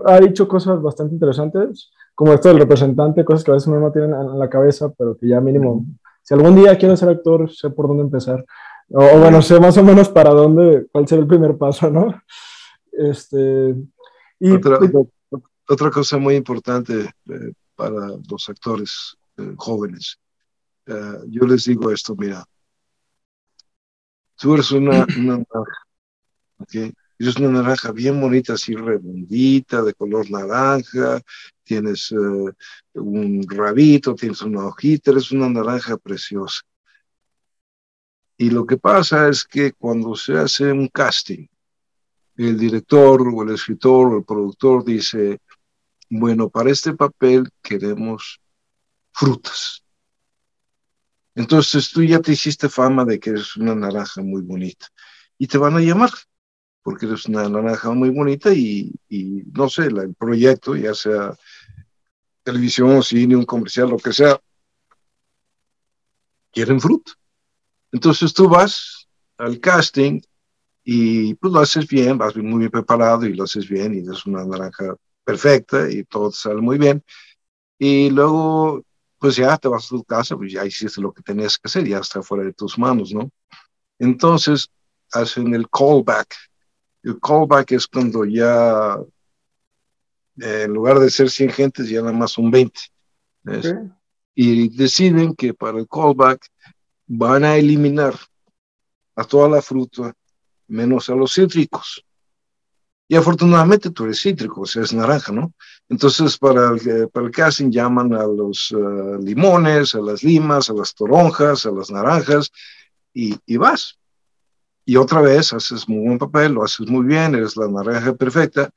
[0.06, 3.92] ha dicho cosas bastante interesantes, como esto del representante, cosas que a veces uno no
[3.92, 5.86] tiene en la cabeza, pero que ya mínimo,
[6.22, 8.46] si algún día quiero ser actor, sé por dónde empezar.
[8.90, 12.22] O, o, bueno, sé más o menos para dónde, cuál será el primer paso, ¿no?
[12.92, 13.76] Este,
[14.40, 14.80] y, otra,
[15.68, 20.18] otra cosa muy importante eh, para los actores eh, jóvenes,
[20.88, 22.46] uh, yo les digo esto, mira,
[24.38, 25.88] tú eres una, una naranja,
[26.58, 26.76] ¿ok?
[27.18, 31.22] Es una naranja bien bonita, así redondita, de color naranja,
[31.64, 32.52] tienes uh,
[32.94, 36.62] un rabito, tienes una hojita, eres una naranja preciosa.
[38.38, 41.48] Y lo que pasa es que cuando se hace un casting,
[42.38, 45.40] el director o el escritor o el productor dice,
[46.10, 48.40] bueno, para este papel queremos
[49.12, 49.84] frutas.
[51.36, 54.88] Entonces tú ya te hiciste fama de que eres una naranja muy bonita
[55.38, 56.12] y te van a llamar
[56.86, 58.94] porque eres una naranja muy bonita y,
[59.52, 61.36] no sé, el proyecto, ya sea
[62.44, 64.40] televisión, cine, un comercial, lo que sea,
[66.52, 67.12] quieren fruta.
[67.92, 70.22] Entonces tú vas al casting
[70.84, 74.26] y pues lo haces bien, vas muy bien preparado y lo haces bien y es
[74.28, 74.96] una naranja
[75.26, 77.04] perfecta y todo sale muy bien.
[77.78, 78.84] Y luego,
[79.20, 81.86] pues ya te vas a tu casa, pues ya hiciste lo que tenías que hacer,
[81.86, 83.30] ya está fuera de tus manos, ¿no?
[84.00, 84.70] Entonces,
[85.12, 86.34] hacen el callback.
[87.04, 88.98] El callback es cuando ya,
[90.38, 92.80] en lugar de ser 100 gentes, ya nada más son 20.
[94.36, 96.46] Y deciden que para el callback
[97.08, 98.16] van a eliminar
[99.16, 100.14] a toda la fruta
[100.68, 102.05] menos a los cítricos.
[103.08, 105.54] Y afortunadamente tú eres cítrico, o sea, es naranja, ¿no?
[105.90, 110.74] Entonces, para el, para el casting llaman a los eh, limones, a las limas, a
[110.74, 112.52] las toronjas, a las naranjas,
[113.14, 114.00] y, y, vas.
[114.86, 118.72] Y otra vez haces muy buen papel, lo haces muy bien, eres la naranja perfecta.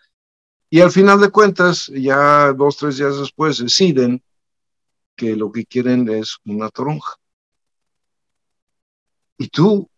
[0.71, 4.23] Y al final de cuentas, ya dos, tres días después, deciden
[5.17, 7.15] que lo que quieren es una toronja.
[9.39, 9.89] Y tú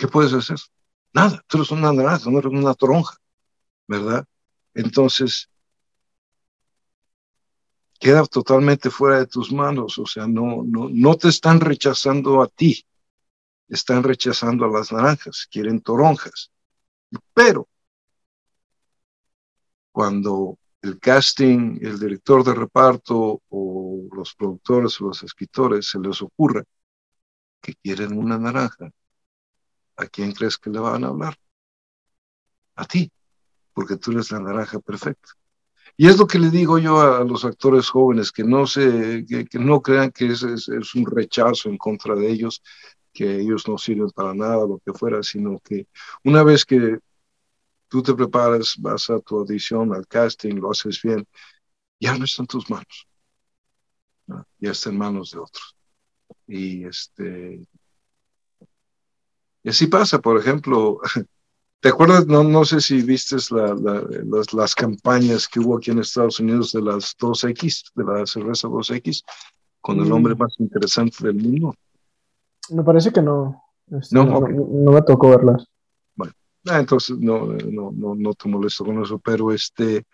[0.00, 0.58] ¿qué puedes hacer?
[1.12, 3.16] Nada, tú eres una naranja, no eres una toronja,
[3.88, 4.24] ¿verdad?
[4.74, 5.48] Entonces,
[7.98, 12.48] queda totalmente fuera de tus manos, o sea, no, no, no te están rechazando a
[12.48, 12.84] ti,
[13.68, 16.50] están rechazando a las naranjas, quieren toronjas.
[17.34, 17.68] Pero
[19.92, 26.22] cuando el casting, el director de reparto o los productores o los escritores se les
[26.22, 26.64] ocurre
[27.60, 28.90] que quieren una naranja,
[30.00, 31.36] ¿a quién crees que le van a hablar?
[32.76, 33.10] A ti,
[33.72, 35.30] porque tú eres la naranja perfecta.
[35.96, 39.58] Y es lo que le digo yo a, los actores jóvenes, que no, se, que,
[39.58, 42.62] no crean que es, es, un rechazo en contra de ellos,
[43.12, 45.88] que ellos no sirven para nada, lo que fuera, sino que
[46.24, 46.98] una vez que
[47.88, 51.26] tú te preparas, vas a tu audición, al casting, lo haces bien,
[51.98, 53.06] ya no está en tus manos,
[54.58, 55.76] ya está en manos de otros.
[56.46, 57.66] Y este,
[59.62, 61.00] y así pasa, por ejemplo,
[61.80, 62.26] ¿te acuerdas?
[62.26, 66.72] No, no sé si viste la, las, las, campañas que hubo aquí en Estados Unidos
[66.72, 69.22] de las 2X, de la cerveza 2X,
[69.80, 70.38] con el hombre mm.
[70.38, 71.74] más interesante del mundo.
[72.70, 73.62] Me parece que no.
[73.90, 75.66] Este, no, no, me tocó verlas.
[76.14, 76.32] Bueno,
[76.68, 80.06] ah, entonces no, no, no, no te molesto con eso, pero este...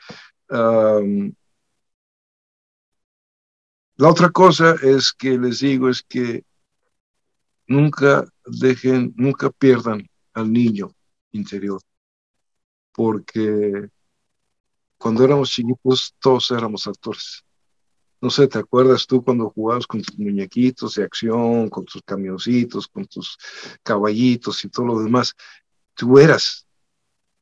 [3.99, 6.45] la otra cosa es que les digo es que
[7.67, 10.91] nunca dejen, nunca pierdan al niño
[11.33, 11.81] interior,
[12.93, 13.89] porque
[14.99, 17.43] cuando éramos chiquitos todos éramos actores.
[18.21, 22.89] No sé, ¿te acuerdas tú cuando jugabas con tus muñequitos de acción, con tus camioncitos,
[22.89, 23.37] con tus
[23.83, 25.35] caballitos y todo lo demás?
[25.95, 26.67] Tú eras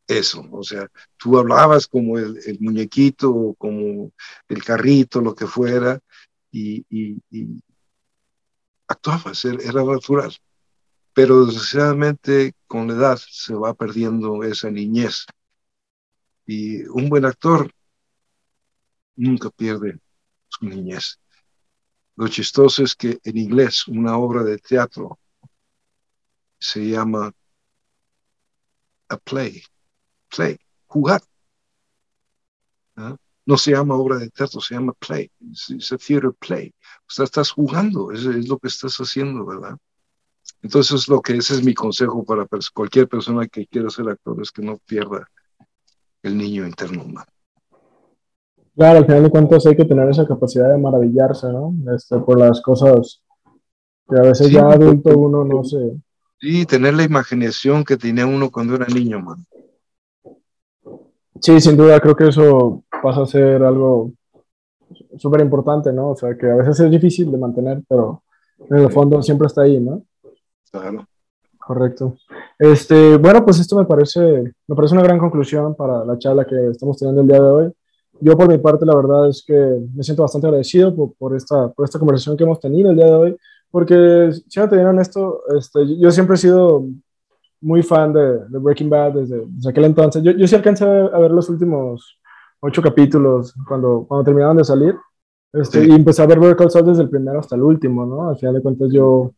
[0.07, 4.13] eso, o sea, tú hablabas como el, muñequito, como
[4.49, 6.01] el carrito, lo que fuera,
[6.51, 6.85] y,
[8.87, 10.37] actuabas, era natural.
[11.15, 15.27] Pero desgraciadamente con la edad se va perdiendo esa niñez.
[16.47, 17.71] Y un buen actor
[19.17, 20.01] nunca pierde
[20.49, 21.21] su niñez.
[22.17, 25.19] Lo chistoso es que en inglés una obra de teatro
[26.59, 27.33] se llama
[29.09, 29.62] a play,
[30.29, 31.23] play, jugar.
[32.97, 33.17] ¿Ah?
[33.47, 36.75] no se llama obra de teatro, se llama play, es a theater play.
[37.01, 39.77] O sea, estás jugando, es, es, lo que estás haciendo, ¿verdad?
[40.63, 44.41] Entonces, es lo que ese es mi consejo para cualquier persona que quiera ser actor,
[44.41, 45.29] es que no pierda
[46.23, 47.27] el niño interno humano.
[48.75, 51.75] Claro, al final de cuentas hay que tener esa capacidad de maravillarse, ¿no?
[51.95, 53.23] Este, por las cosas
[54.09, 55.97] que a veces ya adulto uno no se...
[56.41, 59.47] Sí, tener la imaginación que tenía uno cuando era niño, man.
[61.41, 64.13] Sí, sin duda, creo que eso pasa a ser algo
[65.19, 66.11] súper importante, ¿no?
[66.11, 68.23] O sea, que a veces es difícil de mantener, pero
[68.71, 70.03] en el fondo siempre está ahí, ¿no?
[70.75, 71.07] Claro.
[71.57, 72.16] Correcto.
[72.59, 74.20] Este, bueno, pues esto me parece,
[74.66, 77.72] me parece una gran conclusión para la charla que estamos teniendo el día de hoy.
[78.20, 79.55] Yo por mi parte, la verdad es que
[79.95, 83.07] me siento bastante agradecido por, por esta, por esta conversación que hemos tenido el día
[83.07, 83.37] de hoy,
[83.70, 86.87] porque, si no te dieron esto, este, yo siempre he sido
[87.61, 90.22] muy fan de, de Breaking Bad desde, desde, aquel entonces.
[90.22, 92.18] Yo, yo sí alcancé a ver los últimos
[92.61, 94.97] ocho capítulos cuando, cuando terminaron de salir.
[95.53, 98.29] Este, Y empecé a ver Better Call desde el primero hasta el último, ¿no?
[98.29, 99.33] Al final de cuentas yo...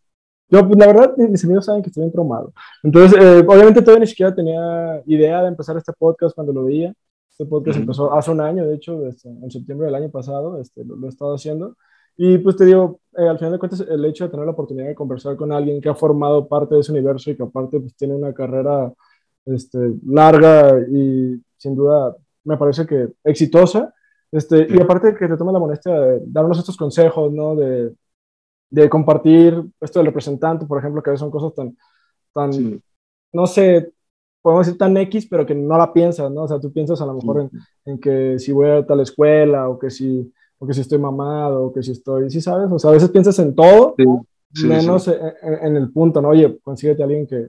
[0.49, 2.53] Yo, pues, la verdad, mis amigos saben que estoy bien traumado.
[2.83, 6.95] Entonces, eh, obviamente todavía ni siquiera tenía idea de empezar este podcast cuando lo veía.
[7.31, 10.85] Este podcast empezó hace un año, de hecho, este, en septiembre del año pasado, este,
[10.85, 11.77] lo, he estado haciendo.
[12.17, 14.87] Y pues te digo, eh, al final de cuentas, el hecho de tener la oportunidad
[14.87, 17.95] de conversar con alguien que ha formado parte de ese universo y que aparte pues,
[17.97, 18.93] tiene una carrera
[19.45, 23.93] este, larga y sin duda me parece que exitosa.
[24.33, 27.55] Este, y aparte que te toma la molestia de darnos estos consejos, ¿no?
[27.57, 27.93] De,
[28.71, 31.77] de, compartir esto del representante, por ejemplo, que son cosas tan,
[32.33, 32.81] tan
[33.33, 33.93] no sé,
[34.43, 36.43] podemos decir tan X, pero que no la piensas, ¿no?
[36.43, 37.51] O sea, tú piensas a lo mejor
[37.85, 41.67] en, que si voy a tal escuela o que si, o que si estoy mamado
[41.67, 42.69] o que si estoy, ¿sí sabes?
[42.71, 43.95] O sea, a veces piensas en todo,
[44.65, 46.29] menos en, el punto, ¿no?
[46.29, 47.49] Oye, consíguete a alguien que,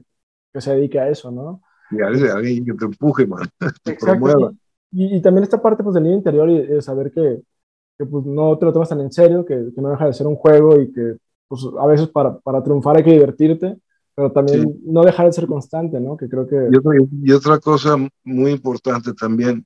[0.52, 1.62] que se dedique a eso, ¿no?
[1.92, 3.48] Y a veces alguien que te empuje, man,
[3.84, 3.98] te
[4.92, 7.42] Y, y, también esta parte, pues, del niño interior y, saber que,
[7.98, 10.28] que, pues, no te lo tomas tan en serio, que, que, no deja de ser
[10.28, 11.18] un juego y que,
[11.48, 13.78] pues, a veces para, para triunfar hay que divertirte,
[14.16, 16.18] pero también no dejar de ser constante, ¿no?
[16.18, 16.70] Que creo que...
[16.72, 16.92] Y otra,
[17.24, 19.66] y otra cosa muy importante también,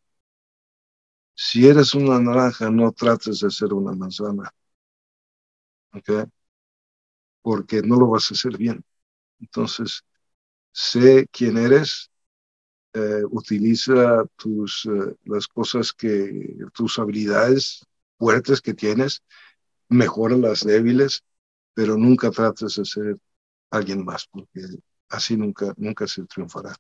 [1.34, 4.52] si eres una naranja, no trates de ser una manzana,
[5.94, 6.30] ¿ok?
[7.42, 8.84] Porque no lo vas a hacer bien.
[9.40, 10.04] Entonces,
[10.72, 12.12] sé quién eres,
[12.94, 17.86] eh, utiliza tus, eh, las cosas que, tus habilidades
[18.22, 19.24] fuertes que tienes,
[19.90, 21.24] mejora las débiles,
[21.74, 23.18] pero nunca trates de ser
[23.72, 24.62] alguien más, porque
[25.10, 26.76] así nunca, nunca se triunfará.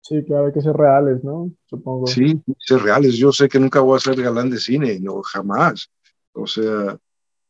[0.00, 1.52] Sí, claro, hay que ser reales, ¿no?
[1.66, 2.08] Supongo.
[2.08, 3.16] Sí, ser reales.
[3.16, 5.88] Yo sé que nunca voy a ser galán de cine, no, jamás.
[6.32, 6.98] O sea,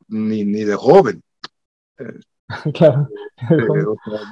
[0.09, 1.23] ni, ni de joven.
[2.75, 3.09] Claro.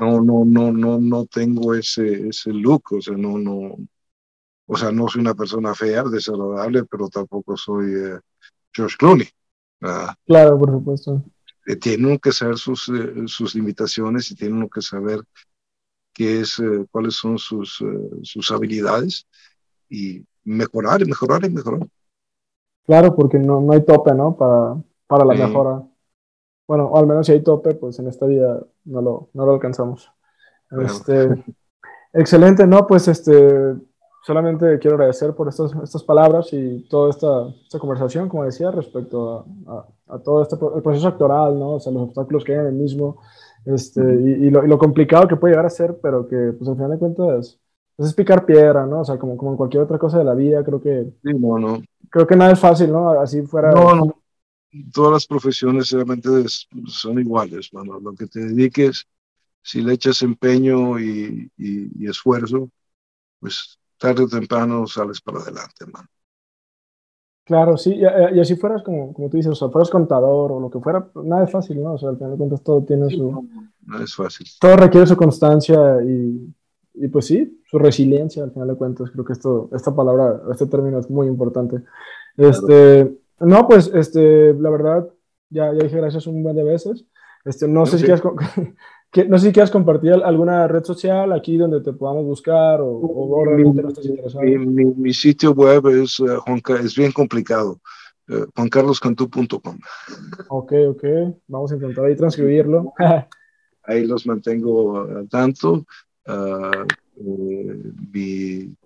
[0.01, 3.77] no, no, no, no, no tengo ese, ese look, o sea, no, no,
[4.67, 8.19] o sea, no soy una persona fea, desagradable, pero tampoco soy eh,
[8.79, 9.29] George Clooney.
[10.25, 11.25] claro, por supuesto.
[11.67, 15.21] Eh, tienen que saber sus, eh, sus limitaciones y tienen que saber
[16.15, 16.63] qué es,
[16.93, 17.85] cuáles son sus,
[18.23, 19.27] sus habilidades
[19.89, 21.87] y mejorar y mejorar y mejorar.
[22.87, 24.37] Claro, porque no, no hay tope, ¿no?
[24.37, 25.83] Para, para la mejora.
[26.67, 29.55] Bueno, o al menos si hay tope, pues en esta vida no lo, no lo
[29.55, 30.11] alcanzamos.
[30.71, 31.29] Este,
[32.13, 32.87] excelente, ¿no?
[32.87, 33.75] Pues este,
[34.29, 39.47] solamente quiero agradecer por estas, estas palabras y toda esta, esta conversación, como decía, respecto
[39.67, 41.71] a, a, todo este el proceso actoral, ¿no?
[41.71, 43.23] O sea, los obstáculos que hay en el mismo,
[43.65, 46.77] este, y, lo, y, lo, complicado que puede llegar a ser, pero que, pues al
[46.77, 47.59] final de cuentas,
[47.97, 49.01] pues, es picar piedra, ¿no?
[49.01, 51.15] O sea, como, como en cualquier otra cosa de la vida, creo que...
[51.25, 51.81] Sí, no, no.
[52.11, 53.11] Creo que nada es fácil, ¿no?
[53.21, 53.73] Así fuera...
[53.73, 54.15] No, no
[54.93, 56.29] todas las profesiones realmente
[56.87, 59.07] son iguales, bueno, lo que te dediques,
[59.63, 61.51] si le echas empeño y,
[62.01, 62.71] esfuerzo,
[63.41, 66.07] pues tarde o temprano sales para adelante, man.
[67.49, 70.71] Claro, sí, y, así fueras como, como tú dices, o sea, fueras contador o lo
[70.71, 71.95] que fuera, nada es fácil, ¿no?
[71.95, 73.49] O sea, al final de cuentas todo tiene su...
[73.87, 74.47] Nada es fácil.
[74.61, 76.55] Todo requiere su constancia y,
[76.93, 79.11] y, pues sí, su resiliencia al final de cuentas.
[79.11, 81.83] Creo que esto, esta palabra, este término es muy importante.
[82.37, 85.09] Este, no, pues, este, la verdad,
[85.49, 87.07] ya, ya dije gracias un buen de veces.
[87.47, 88.23] Este, no, sé si quieres,
[89.29, 93.45] no sé si quieres compartir alguna red social aquí donde te podamos buscar o, o
[93.45, 94.45] realmente no estás interesado.
[94.45, 96.43] Mi, mi, sitio web es, uh,
[96.83, 97.81] es bien complicado,
[98.29, 99.79] uh, juancarloscantú.com.
[100.49, 101.05] Ok, ok,
[101.47, 102.93] vamos a intentar ahí transcribirlo.
[103.85, 105.87] ahí los mantengo al tanto.
[106.27, 106.87] Uh,
[108.13, 108.77] mi,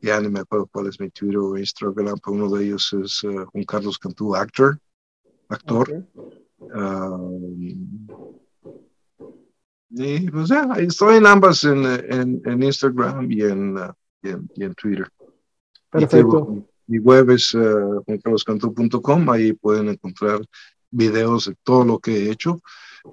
[0.00, 3.22] ya ni me acuerdo cuál es mi Twitter o Instagram, pero uno de ellos es
[3.24, 4.78] uh, Juan Carlos Cantú, actor.
[5.48, 6.06] actor.
[6.58, 8.43] Um,
[9.96, 13.92] y pues ya, estoy en ambas, en, en, en Instagram y en, uh,
[14.22, 15.08] y en, y en, Twitter.
[15.90, 16.66] Perfecto.
[16.86, 20.40] mi web es uh, juancarloscantú.com, ahí pueden encontrar
[20.90, 22.60] videos de todo lo que he hecho.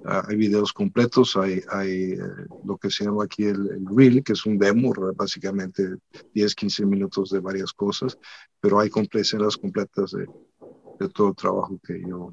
[0.06, 2.18] Ah, hay videos completos, hay, hay eh,
[2.64, 5.96] lo que se llama aquí el, reel, que es un demo, básicamente
[6.34, 8.18] 10, 15 minutos de varias cosas,
[8.58, 10.26] pero hay escenas completas de,
[10.98, 12.32] de, todo el trabajo que yo...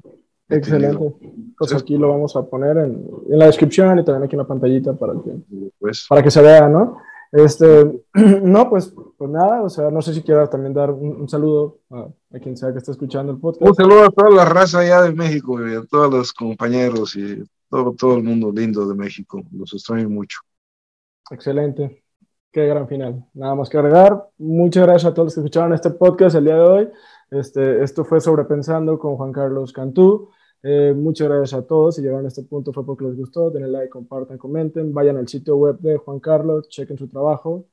[0.50, 1.14] Excelente.
[1.56, 4.46] Pues aquí lo vamos a poner en, en, la descripción y también aquí en la
[4.46, 5.36] pantallita para que,
[5.78, 6.98] pues, para que se vea, ¿no?
[7.32, 8.02] Este,
[8.42, 12.08] no, pues, pues nada, o sea, no sé si quieras también dar un, saludo a,
[12.40, 13.68] quien sea que esté escuchando el podcast.
[13.68, 17.44] Un saludo a toda la raza allá de México y a todos los compañeros y
[17.68, 19.42] todo, todo el mundo lindo de México.
[19.52, 20.40] Los extraño mucho.
[21.30, 22.02] Excelente.
[22.52, 23.24] Qué gran final.
[23.34, 24.26] Nada más que agregar.
[24.38, 26.88] Muchas gracias a todos los que escucharon este podcast el día de hoy.
[27.30, 30.30] Este, esto fue Sobrepensando con Juan Carlos Cantú.
[30.62, 31.96] Eh, muchas gracias a todos.
[31.96, 33.50] Si llegaron a este punto fue porque les gustó.
[33.50, 34.92] Denle like, compartan, comenten.
[34.92, 37.66] Vayan al sitio web de Juan Carlos, chequen su trabajo.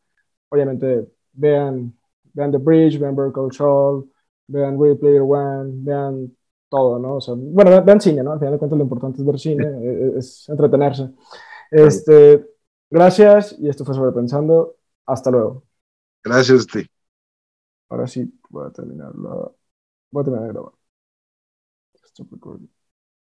[0.50, 1.98] Obviamente, vean,
[2.34, 4.10] vean The Bridge, vean Vertical Show,
[4.48, 6.38] vean Real Player One, vean
[6.70, 7.16] todo, ¿no?
[7.16, 8.34] O sea, bueno, vean cine, ¿no?
[8.34, 11.10] Al final de cuentas, lo importante es ver cine, eh, eh, es, entretenerse.
[11.72, 12.46] Este,
[12.90, 14.76] gracias y esto fue Sobrepensando.
[15.06, 15.64] Hasta luego.
[16.24, 16.90] Gracias a ti.
[17.90, 20.74] Ahora sí, voy a terminar, voy a terminar de grabar.
[22.06, 22.77] Stop recording.